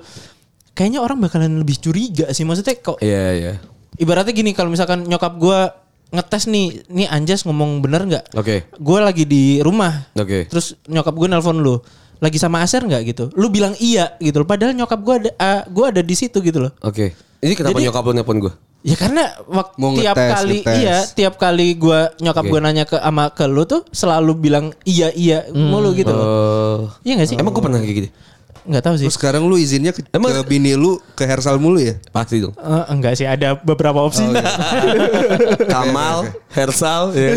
[0.72, 3.52] Kayaknya orang bakalan lebih curiga sih maksudnya kok iya iya
[3.94, 5.76] ibaratnya gini kalau misalkan nyokap gua
[6.10, 8.34] ngetes nih, nih Anjas ngomong bener nggak?
[8.34, 8.66] Oke.
[8.82, 10.10] Gue lagi di rumah.
[10.18, 10.50] Oke.
[10.50, 11.78] Terus nyokap gue nelpon lu,
[12.18, 13.24] lagi sama Aser nggak gitu?
[13.38, 14.48] Lu bilang iya gitu loh.
[14.48, 16.74] Padahal nyokap gue ada, ah, gua ada di situ gitu loh.
[16.82, 20.58] oke ini kenapa Jadi- nyokap lu nelpon gue Ya karena waktu Mau tiap ngetes, kali
[20.58, 20.76] ngetes.
[20.78, 22.50] iya tiap kali gua nyokap Oke.
[22.50, 26.08] gua nanya ke ama ke lu tuh selalu bilang iya iya mulu gitu.
[26.08, 27.36] Eh, Iya gak sih?
[27.36, 28.10] emang gue pernah kayak gitu
[28.60, 29.04] Nggak tahu sih.
[29.04, 31.96] Terus sekarang lu izinnya ke, Emang- ke bini lu ke Hersal mulu ya?
[32.08, 34.24] pasti dong Eh, enggak sih ada beberapa opsi.
[35.72, 37.36] Kamal Hersal ya.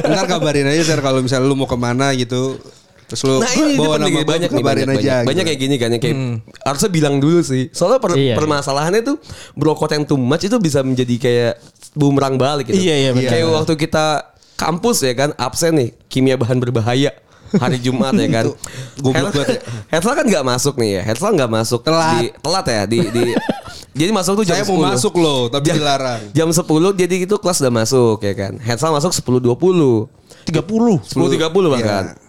[0.00, 2.56] Ntar kabarin aja Ser kalau misalnya lu mau ke mana gitu.
[3.04, 4.96] Terus lu Nah ini, bawa nama nih, gua, banyak nih kabarin banyak, aja.
[4.96, 5.28] banyak, gitu.
[5.28, 6.16] banyak kayak gini kan yang kayak
[6.62, 7.68] harusnya bilang dulu sih.
[7.70, 8.34] Soalnya per- Iya, iya.
[8.34, 9.16] permasalahannya tuh
[9.52, 11.52] brokot yang too much itu bisa menjadi kayak
[11.92, 12.80] bumerang balik gitu.
[12.80, 13.30] Iya, iya, benar.
[13.30, 14.06] Kayak waktu kita
[14.54, 17.12] kampus ya kan absen nih kimia bahan berbahaya
[17.54, 18.46] hari Jumat ya kan.
[19.04, 19.60] goblok banget
[19.92, 19.98] ya.
[20.18, 21.02] Kan nggak masuk nih ya.
[21.04, 22.18] Hersal nggak masuk Telat.
[22.18, 23.22] di telat ya di di
[23.98, 24.90] jadi masuk tuh jam Saya mau 10.
[24.90, 26.20] masuk loh, tapi Jam- dilarang.
[26.34, 28.52] Jam 10 jadi itu kelas udah masuk ya kan.
[28.58, 30.10] Hersal masuk 10.20.
[30.50, 30.50] 30.
[30.50, 32.04] 10.30 bahkan.
[32.10, 32.23] Iya.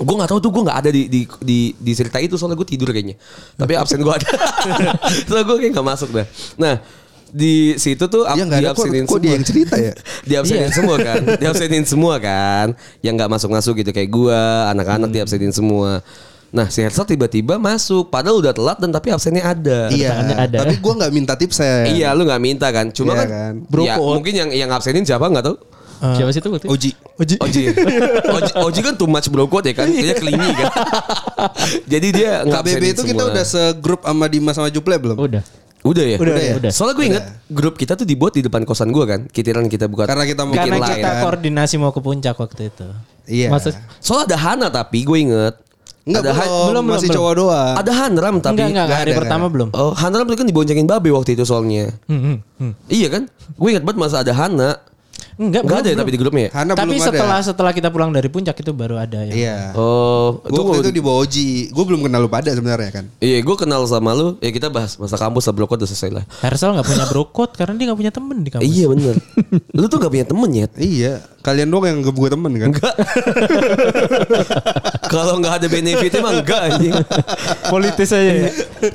[0.00, 2.68] Gue gak tahu tuh gue gak ada di di di, di cerita itu soalnya gue
[2.68, 3.20] tidur kayaknya.
[3.54, 4.28] Tapi absen gue ada.
[5.28, 6.26] soalnya gue kayak gak masuk dah.
[6.56, 6.80] Nah
[7.30, 9.94] di situ tuh Iya nggak ada kok, diabsenin kok dia yang cerita ya?
[10.30, 12.66] diabsenin semua kan diabsenin semua kan
[13.06, 16.02] yang nggak masuk masuk gitu kayak gua anak-anak diabsenin semua
[16.50, 20.10] nah si Hersal tiba-tiba masuk padahal udah telat dan tapi absennya ada Iya.
[20.10, 20.58] Tangannya ada.
[20.66, 21.86] Tapi gua nggak minta tipsnya.
[21.86, 23.82] iya lu nggak minta kan cuma Iya kan, kan.
[23.86, 25.46] ya, mungkin yang yang absenin siapa nggak
[26.00, 26.48] tahu Siapa sih itu?
[26.48, 26.72] waktu itu?
[26.72, 26.90] Oji.
[27.20, 27.34] Oji.
[27.36, 27.62] Oji.
[28.40, 29.86] Oji, Oji kan too much brokot ya kan.
[29.92, 30.68] Dia kelingi kan.
[31.92, 35.20] Jadi dia KBB itu kita udah segrup sama Dimas sama Juple belum?
[35.20, 35.44] Udah.
[35.80, 36.16] Udah ya?
[36.20, 36.54] Udah, ya?
[36.60, 36.70] udah.
[36.72, 39.20] Soalnya gue inget grup kita tuh dibuat di depan kosan gue kan.
[39.28, 40.08] Kitiran kita buat.
[40.08, 41.22] Karena kita mau Karena kita kan.
[41.24, 42.88] koordinasi mau ke puncak waktu itu.
[43.28, 43.48] Iya.
[43.52, 45.54] Maksud Soalnya ada Hana tapi gue inget.
[46.00, 47.16] Enggak ada belum, belum, masih belum.
[47.20, 47.74] cowok doang.
[47.76, 48.52] Ada Hanram tapi.
[48.56, 49.68] enggak, enggak, nggak hari ada, pertama nggak belum.
[49.76, 51.92] Oh, Hanram itu kan diboncengin babe waktu itu soalnya.
[52.08, 52.72] Hmm, hmm, hmm.
[52.88, 53.22] Iya kan?
[53.60, 54.70] Gue inget banget masa ada Hana.
[55.40, 56.00] Enggak, Enggak belum, ada ya belum.
[56.04, 56.50] tapi di grupnya ya?
[56.52, 57.48] Hana Tapi belum setelah ada.
[57.48, 59.32] setelah kita pulang dari puncak itu baru ada ya.
[59.32, 59.56] Iya.
[59.72, 61.72] Oh, Gue waktu itu di bawah Oji.
[61.72, 63.04] Gue belum kenal lu pada sebenarnya kan.
[63.24, 64.36] Iya, gue kenal sama lu.
[64.44, 66.24] Ya kita bahas masa kampus lah blokot udah selesai lah.
[66.44, 68.68] Hersal nggak punya brokot karena dia nggak punya temen di kampus.
[68.68, 69.14] Iya bener.
[69.72, 70.66] lu tuh gak punya temen ya?
[70.76, 71.12] Iya.
[71.40, 72.68] Kalian doang yang gue temen kan.
[72.76, 72.94] Enggak.
[75.08, 76.92] Kalau nggak ada benefitnya mah enggak anjing.
[77.72, 78.50] Politis aja ya.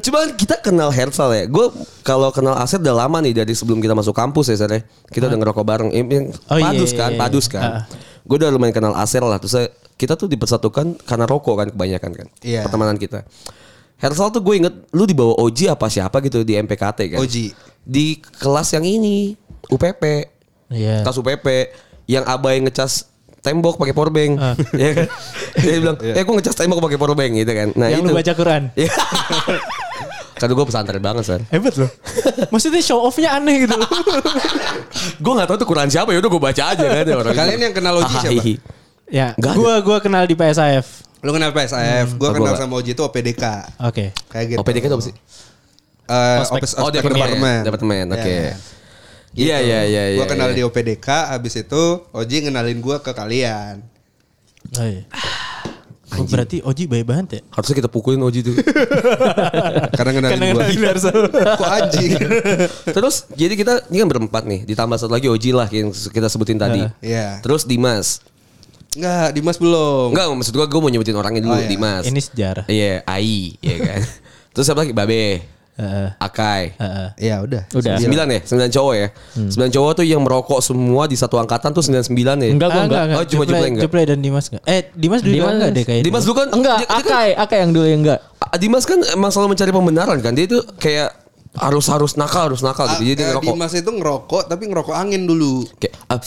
[0.06, 1.44] Cuman kita kenal Hersal ya.
[1.50, 1.74] Gue
[2.06, 4.86] kalau kenal Asep udah lama nih dari sebelum kita masuk kampus ya, Sar, ya.
[5.10, 5.90] Kita udah ngerokok bareng.
[5.90, 7.20] Oh, iya, padus iya, kan, iya.
[7.20, 7.64] padus kan.
[7.64, 7.84] Ah.
[8.22, 9.42] Gue udah lumayan kenal Asel lah.
[9.42, 12.28] Terus saya- kita tuh dipersatukan karena rokok kan kebanyakan kan.
[12.44, 12.68] Iya.
[12.68, 13.24] Pertemanan kita.
[13.96, 17.20] Hersal tuh gue inget lu di bawah Oji apa siapa gitu di MPKT kan.
[17.24, 17.56] Oji.
[17.82, 19.40] Di kelas yang ini
[19.72, 20.04] UPP.
[20.68, 21.02] Iya.
[21.08, 21.48] Kelas UPP
[22.06, 23.08] yang abai ngecas
[23.46, 24.34] tembok pakai powerbank.
[24.36, 24.58] Ah.
[24.76, 25.08] Iya kan?
[25.56, 28.10] Dia bilang, "Eh, gue ngecas tembok pakai powerbank gitu kan." Nah, yang itu.
[28.10, 28.64] lu baca Quran.
[28.82, 28.90] Iya.
[30.36, 31.42] Karena gue pesantren banget, San.
[31.48, 31.88] Hebat loh.
[32.50, 33.72] Maksudnya show off-nya aneh gitu
[35.24, 37.34] gue gak tahu tuh Quran siapa ya udah gue baca aja kan ya orang.
[37.34, 38.44] Kalian yang kenal Oji siapa?
[39.06, 39.60] Ya, Nggak ada.
[39.62, 41.06] gua gua kenal di PSAF.
[41.22, 42.18] Lu kenal PSAF.
[42.18, 43.44] Gue Oh, kenal gua sama Oji itu OPDK.
[43.80, 44.12] Oke.
[44.28, 44.58] Kayak gitu.
[44.60, 45.16] OPDK itu apa sih?
[46.06, 46.58] Eh, Ospek.
[46.60, 47.60] Opes- Oh, Ospek departemen.
[47.64, 48.28] Departemen, oke.
[48.28, 48.54] Ya.
[49.36, 50.20] Iya, iya, iya, iya.
[50.24, 50.58] Gue kenal iya.
[50.58, 51.08] di OPDK.
[51.36, 51.84] Habis itu
[52.16, 53.84] Oji ngenalin gue ke kalian.
[54.80, 55.04] Oh, iya.
[56.16, 57.42] Oh, berarti Oji baik banget ya?
[57.52, 58.56] Harusnya kita pukulin Oji tuh.
[60.00, 60.56] Karena ngenalin Karena gue.
[60.64, 61.20] ngenalin Hersal.
[61.60, 62.12] Kok anjing?
[62.96, 66.56] Terus jadi kita ini kan berempat nih, ditambah satu lagi Oji lah yang kita sebutin
[66.56, 66.88] tadi.
[67.04, 67.44] Iya.
[67.44, 68.24] Terus Dimas.
[68.96, 70.16] Enggak, Dimas belum.
[70.16, 71.68] Enggak, maksud gua gue mau nyebutin orangnya dulu, Oh, iya.
[71.68, 72.04] Dimas.
[72.08, 72.66] Ini sejarah.
[72.72, 74.00] Iya, Ai, iya kan.
[74.56, 74.96] Terus siapa lagi?
[74.96, 75.44] Babe,
[75.76, 76.08] Heeh.
[76.18, 76.72] Akai.
[76.76, 77.08] Heeh.
[77.20, 77.68] Ya udah.
[77.70, 78.00] Udah.
[78.00, 79.08] Sembilan ya, sembilan cowok ya.
[79.36, 82.50] Sembilan cowok tuh yang merokok semua di satu angkatan tuh sembilan sembilan ya.
[82.50, 83.04] Enggak, gua Ah, enggak.
[83.12, 83.84] Oh, cuma Juple enggak?
[83.84, 84.64] Juple dan Dimas enggak?
[84.66, 86.06] Eh, Dimas dulu Dimas- enggak deh kayaknya.
[86.08, 88.20] Dimas dulu kan Enggak, dia- dia kan- Akai, Akai yang dulu yang enggak.
[88.38, 90.32] Ah, Dimas kan emang selalu mencari pembenaran kan.
[90.32, 91.10] Dia itu kayak
[91.56, 93.16] harus harus nakal harus nakal gitu.
[93.16, 93.54] Jadi Ah, ngerokok.
[93.56, 95.64] Dimas itu ngerokok tapi ngerokok angin dulu.
[95.80, 96.20] Kayak ah,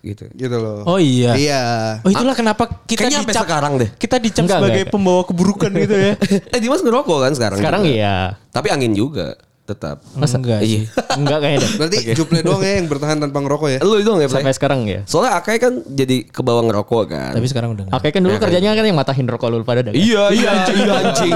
[0.00, 0.24] gitu.
[0.32, 0.82] Gitu loh.
[0.88, 1.32] Oh iya.
[1.36, 1.62] Iya.
[2.02, 3.90] Oh itulah kenapa kita Kayaknya sampai dicap sekarang deh.
[3.96, 4.94] Kita dicap Enggak, sebagai enggak.
[4.94, 6.12] pembawa keburukan gitu ya.
[6.56, 7.58] eh Dimas ngerokok kan sekarang.
[7.60, 7.94] Sekarang juga.
[7.94, 8.16] iya.
[8.50, 10.02] Tapi angin juga tetap.
[10.18, 10.60] Masa enggak?
[10.66, 10.90] Iya.
[11.14, 11.68] Enggak kayaknya.
[11.78, 13.80] Berarti Juple doang ya yang bertahan tanpa ngerokok ya?
[13.86, 14.42] Lu dong ya, Play?
[14.42, 15.00] Sampai sekarang ya.
[15.06, 17.32] Soalnya Akai kan jadi ke bawah ngerokok kan.
[17.38, 17.98] Tapi sekarang udah enggak.
[18.02, 19.94] Akai kan dulu kerjanya kan yang matahin rokok lu pada dah.
[19.94, 21.34] Iya, iya, iya anjing.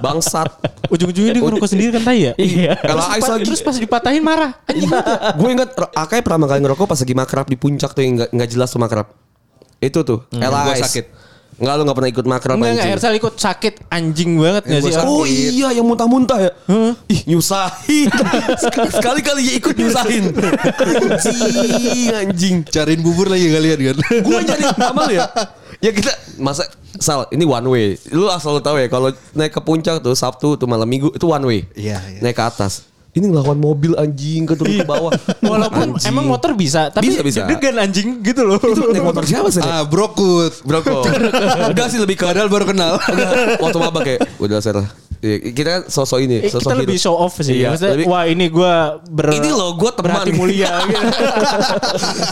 [0.00, 0.48] Bangsat.
[0.88, 2.32] Ujung-ujungnya dia ngerokok sendiri kan tai ya?
[2.40, 2.72] Iya.
[2.80, 3.44] Kalau Terus, Ais pas, lagi.
[3.44, 4.50] terus pas dipatahin marah.
[4.64, 4.90] Anjing.
[5.36, 8.48] gue ingat Akai pertama kali ngerokok pas lagi makrab di puncak tuh yang nggak nggak
[8.48, 9.12] jelas tuh makrab.
[9.84, 10.24] Itu tuh.
[10.32, 10.80] Gua Ais.
[10.80, 11.25] sakit.
[11.56, 12.88] Enggak lu gak pernah ikut makrab Enggak enggak.
[12.92, 14.94] Hersal ikut sakit anjing banget enggak gua sih?
[14.94, 15.08] sakit.
[15.08, 16.52] Oh iya yang muntah-muntah ya.
[17.08, 18.08] Ih nyusahin.
[18.96, 20.24] Sekali-kali ya ikut nyusahin.
[20.36, 22.56] Anjing, anjing.
[22.68, 23.96] Cariin bubur lagi kalian kan?
[24.20, 25.24] Gue jadi sama lu ya.
[25.80, 26.64] Ya kita masa
[26.96, 27.86] Sal, ini one way.
[28.08, 31.26] Lu asal lu tahu ya kalau naik ke puncak tuh Sabtu tuh malam Minggu itu
[31.28, 31.60] one way.
[31.76, 32.20] Iya, iya.
[32.24, 32.88] Naik ke atas.
[33.16, 35.08] Ini ngelawan mobil anjing ke turun ke bawah.
[35.42, 36.06] Walaupun Anjing.
[36.06, 37.38] emang motor bisa, tapi Bisa, bisa.
[37.42, 38.60] deg-degan anjing gitu loh.
[38.60, 39.58] itu naik motor siapa sih?
[39.58, 40.52] ah, brokut.
[40.60, 41.00] Broko.
[41.64, 43.00] Enggak sih lebih ke Padahal baru kenal.
[43.08, 44.76] Enggak, waktu mabak kayak udah ser.
[45.16, 47.04] Iya, Kita kan sosok ini, Eh, sosok kita lebih hero.
[47.08, 47.56] show off sih.
[47.56, 48.72] Iya, Maksudnya, lebih- wah ini gue
[49.08, 51.06] ber Ini loh gue teman berhati mulia gitu.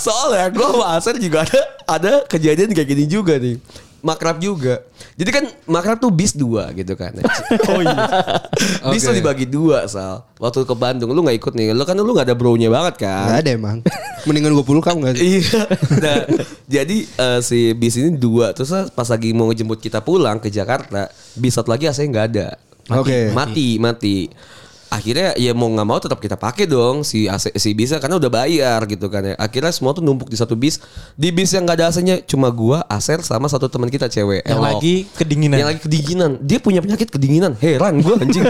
[0.00, 3.56] Soalnya gue sama Aser juga ada ada kejadian kayak gini juga nih.
[4.00, 4.84] Makrab juga.
[5.14, 7.14] Jadi kan makrab tuh bis dua gitu kan.
[7.70, 8.06] oh iya.
[8.92, 10.26] bis tuh dibagi dua Sal.
[10.42, 11.70] Waktu ke Bandung lu nggak ikut nih.
[11.70, 13.30] Lu kan lu nggak ada bronya banget kan.
[13.30, 13.78] Gak ada emang.
[14.26, 15.38] Mendingan gue puluh kamu gak sih?
[15.38, 15.60] Iya.
[16.02, 16.16] Nah,
[16.66, 18.50] jadi eh, si bis ini dua.
[18.50, 21.06] Terus pas lagi mau ngejemput kita pulang ke Jakarta,
[21.38, 22.58] bis satu lagi AC nggak ada.
[22.90, 23.18] Mati, Oke.
[23.32, 24.16] Mati, mati.
[24.94, 28.30] Akhirnya ya mau nggak mau tetap kita pakai dong si AC, si bisnya karena udah
[28.30, 29.34] bayar gitu kan ya.
[29.34, 30.78] Akhirnya semua tuh numpuk di satu bis.
[31.18, 34.46] Di bis yang nggak ada AC-nya cuma gua, Aser sama satu teman kita cewek.
[34.46, 34.70] Yang Elok.
[34.70, 35.56] lagi kedinginan.
[35.58, 36.30] Yang lagi kedinginan.
[36.38, 37.58] Dia punya penyakit kedinginan.
[37.58, 38.46] Heran gua anjing.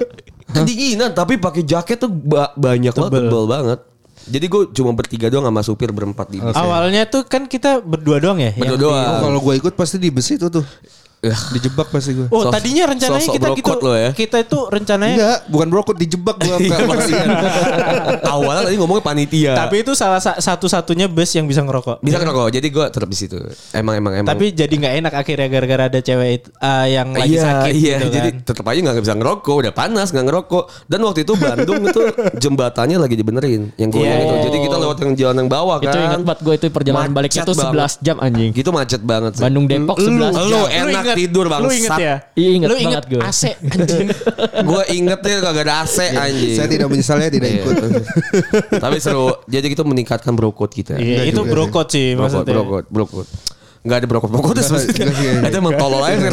[0.56, 3.80] kedinginan tapi pakai jaket tuh ba- banyak banget, tebel banget.
[4.22, 6.54] Jadi gue cuma bertiga doang sama supir berempat di bis.
[6.54, 8.54] Awalnya tuh kan kita berdua doang ya.
[8.54, 9.12] Berdua doang.
[9.18, 10.62] Oh, kalau gue ikut pasti di bus itu tuh.
[11.22, 11.38] Ya.
[11.54, 12.26] Dijebak pasti gue.
[12.34, 13.70] Oh tadinya rencananya sosok kita gitu.
[13.70, 14.10] brokot lo ya.
[14.10, 15.14] Kita itu rencananya.
[15.14, 16.56] Enggak, bukan brokut dijebak gue.
[16.66, 16.74] Iya.
[18.34, 19.52] Awalnya tadi ngomongnya panitia.
[19.54, 22.02] Tapi itu salah sa- satu-satunya bus yang bisa ngerokok.
[22.02, 22.50] bisa ngerokok.
[22.50, 23.38] Jadi gue tetap di situ.
[23.70, 24.34] Emang emang emang.
[24.34, 27.96] Tapi jadi nggak enak akhirnya gara-gara ada cewek itu, ah, yang lagi iya, sakit iya.
[28.02, 28.42] gitu Jadi kan.
[28.42, 29.54] tetap aja nggak bisa ngerokok.
[29.62, 30.64] Udah panas nggak ngerokok.
[30.90, 32.00] Dan waktu itu Bandung itu
[32.42, 33.70] jembatannya lagi dibenerin.
[33.78, 34.14] Yang gue Iya.
[34.26, 34.34] itu.
[34.50, 35.86] Jadi kita lewat yang jalan yang bawah kan.
[35.86, 37.94] Itu ingat banget gue itu perjalanan Macet balik itu banget.
[37.94, 38.50] 11 jam anjing.
[38.50, 39.42] Gitu macet banget sih.
[39.46, 40.66] Bandung Depok Lu, 11 Lu jam.
[40.82, 41.20] enak inget.
[41.22, 42.14] tidur Lu inget ya?
[42.32, 43.22] Iya, inget Lu inget banget gue.
[43.22, 44.08] AC anjing.
[44.62, 46.54] gue inget ya kagak ada AC anjing.
[46.54, 47.58] Saya tidak menyesalnya tidak Iya.
[47.60, 47.74] ikut.
[48.84, 49.36] Tapi seru.
[49.44, 50.96] Jadi kita meningkatkan brokot kita.
[50.96, 52.54] Iya, itu juga brokot sih Brokot, maksudnya.
[52.54, 53.26] brokot, brokot.
[53.82, 54.74] Enggak ada brokot brokot itu.
[55.42, 56.30] Itu emang tolol aja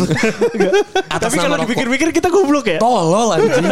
[1.10, 2.78] Tapi kalau dipikir-pikir kita goblok ya.
[2.78, 3.66] Tolol anjing.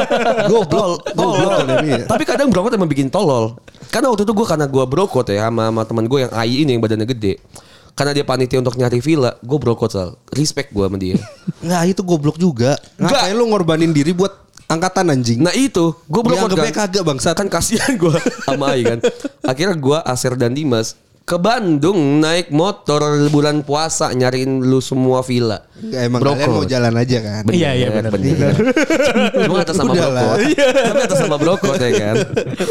[0.49, 1.05] Goblok.
[1.13, 2.05] Goblok Tolol.
[2.09, 3.53] Tapi kadang brokot emang bikin tolol.
[3.87, 6.69] Karena waktu itu gue karena gue brokot ya sama, sama teman gue yang AI ini
[6.73, 7.37] yang badannya gede.
[7.97, 10.21] Karena dia panitia untuk nyari villa, gue brokot sal.
[10.29, 11.17] Respect gue sama dia.
[11.65, 12.77] Nggak itu goblok juga.
[13.01, 13.25] Enggak.
[13.25, 14.37] Ngapain lu ngorbanin diri buat
[14.69, 15.41] angkatan anjing?
[15.41, 16.85] Nah itu, gue brokot Dianggapnya kan.
[16.93, 17.33] kagak bangsat.
[17.33, 18.13] Kan kasihan gue
[18.45, 18.99] sama AI kan.
[19.41, 20.93] Akhirnya gue Aser dan Dimas
[21.27, 25.59] ke Bandung naik motor bulan puasa nyariin lu semua villa.
[25.75, 27.43] Nggak, emang kalian mau jalan aja kan?
[27.51, 28.15] Iya, iya, benar.
[29.43, 30.37] Cuma atas nama Udah brokot.
[30.39, 32.15] Tapi atas nama brokot ya kan.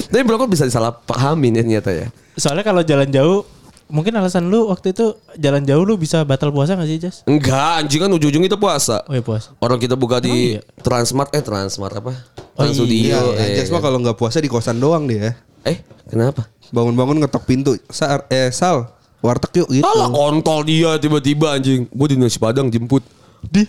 [0.08, 2.06] Tapi brokot bisa disalah pahamin ya ternyata ya.
[2.40, 3.44] Soalnya kalau jalan jauh
[3.86, 7.22] Mungkin alasan lu waktu itu jalan jauh lu bisa batal puasa gak sih Jas?
[7.22, 9.06] Enggak, anjing kan ujung-ujung itu puasa.
[9.06, 9.54] Oh iya puasa.
[9.62, 10.82] Orang kita buka di Emang iya?
[10.82, 12.12] Transmart eh Transmart apa?
[12.58, 12.98] Oh Transstudio.
[12.98, 15.38] Iya, eh, Jas mah kalau nggak puasa di kosan doang dia.
[15.62, 15.78] eh,
[16.10, 16.50] kenapa?
[16.74, 17.78] Bangun-bangun ngetok pintu.
[17.86, 18.90] Sar, eh Sal,
[19.22, 19.86] warteg yuk gitu.
[19.86, 21.86] Alah kontol dia tiba-tiba anjing.
[21.86, 23.06] Gue di nasi padang jemput.
[23.46, 23.62] Di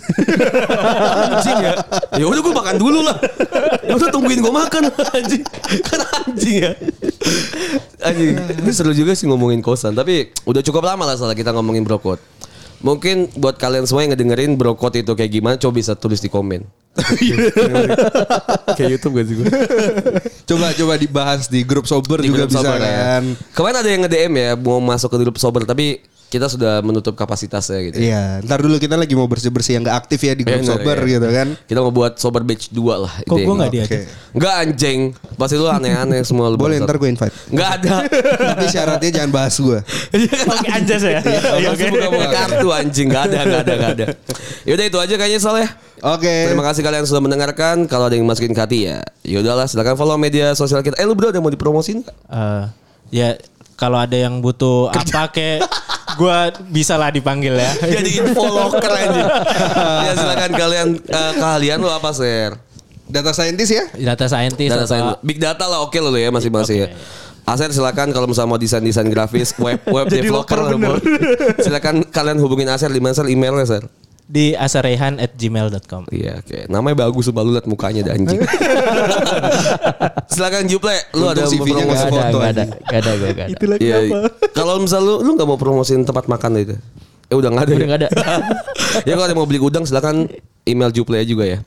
[1.28, 1.74] anjing ya.
[2.18, 3.18] Ya udah gue makan dulu lah.
[3.86, 5.44] Ya udah tungguin gue makan anjing.
[5.86, 6.72] Kan anjing ya.
[8.04, 8.36] Anjing.
[8.66, 12.20] Ini seru juga sih ngomongin kosan, tapi udah cukup lama lah salah kita ngomongin brokot.
[12.78, 16.62] Mungkin buat kalian semua yang ngedengerin brokot itu kayak gimana coba bisa tulis di komen.
[18.78, 19.48] kayak YouTube gak sih gue?
[20.50, 22.94] Coba coba dibahas di grup sober Di juga grup bisa sober ya.
[22.98, 23.24] kan.
[23.54, 27.80] Kemarin ada yang nge-DM ya mau masuk ke grup sober tapi kita sudah menutup kapasitasnya
[27.88, 28.04] gitu.
[28.04, 30.98] Iya, ntar dulu kita lagi mau bersih-bersih yang nggak aktif ya di grup Bener, sober
[31.00, 31.12] ya.
[31.16, 31.48] gitu kan.
[31.64, 33.14] Kita mau buat sober batch 2 lah.
[33.24, 33.88] Kok gue gak diajak?
[33.88, 34.00] Oke.
[34.36, 35.00] Enggak anjing.
[35.40, 36.60] Pasti lu aneh-aneh semua lu.
[36.60, 37.32] Boleh ntar gue invite.
[37.48, 37.96] Enggak ada.
[38.54, 39.80] Tapi syaratnya jangan bahas gue.
[40.52, 41.20] Oke anjas ya.
[41.24, 41.86] Iya, oke.
[41.96, 43.08] buka-buka kartu anjing.
[43.08, 44.06] Enggak ada, enggak ada, enggak ada.
[44.68, 45.70] Yaudah itu aja kayaknya Sal ya.
[46.04, 46.52] Oke.
[46.52, 47.88] Terima kasih kalian sudah mendengarkan.
[47.88, 49.00] Kalau ada yang masukin ke hati ya.
[49.24, 51.00] Yaudahlah silakan follow media sosial kita.
[51.00, 52.16] Eh lu bro ada mau dipromosin nggak?
[52.36, 52.64] Eh,
[53.16, 53.30] ya
[53.78, 55.62] kalau ada yang butuh apa kek
[56.18, 56.38] gue
[56.74, 57.72] bisa lah dipanggil ya.
[58.02, 59.28] Jadi info locker anjing.
[60.04, 62.58] ya silakan kalian eh, keahlian lu apa share?
[63.08, 63.86] Data scientist ya?
[63.96, 65.18] Data scientist Data atau science.
[65.24, 66.90] Big data lah oke lo ya masing-masing ya.
[67.48, 70.68] Aser silakan kalau misalnya mau desain-desain grafis, web web developer
[71.64, 73.32] silakan kalian hubungin Aser di mana Ser?
[73.32, 73.84] emailnya Ser?
[74.28, 76.12] Di asarehan at gmail.com.
[76.12, 76.68] Iya, oke.
[76.68, 78.44] Namanya bagus sumpah lu liat mukanya ada anjing.
[80.36, 82.70] silakan Juple, lu ada CV-nya Gak ada, gak ada, anjing.
[82.76, 83.76] gak ada gue gak ada.
[83.80, 83.98] Iya.
[84.52, 86.76] Kalau misal lu lu nggak mau promosiin tempat makan itu?
[87.32, 87.74] Eh udah nggak ada.
[87.74, 87.88] Udah ya?
[87.88, 88.10] nggak ada.
[89.08, 90.28] ya kalau ada mau beli udang silakan
[90.68, 91.60] email Juple juga ya.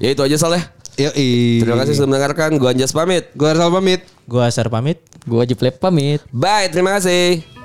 [0.00, 0.64] Ya itu aja Saleh.
[0.98, 1.62] Yoi.
[1.62, 2.58] Terima kasih sudah mendengarkan.
[2.58, 3.30] Gua Anjas pamit.
[3.38, 4.00] Gue harus pamit.
[4.26, 4.98] Gue Asar pamit.
[5.28, 6.24] Gue Jiplep pamit.
[6.34, 7.57] Bye, terima kasih.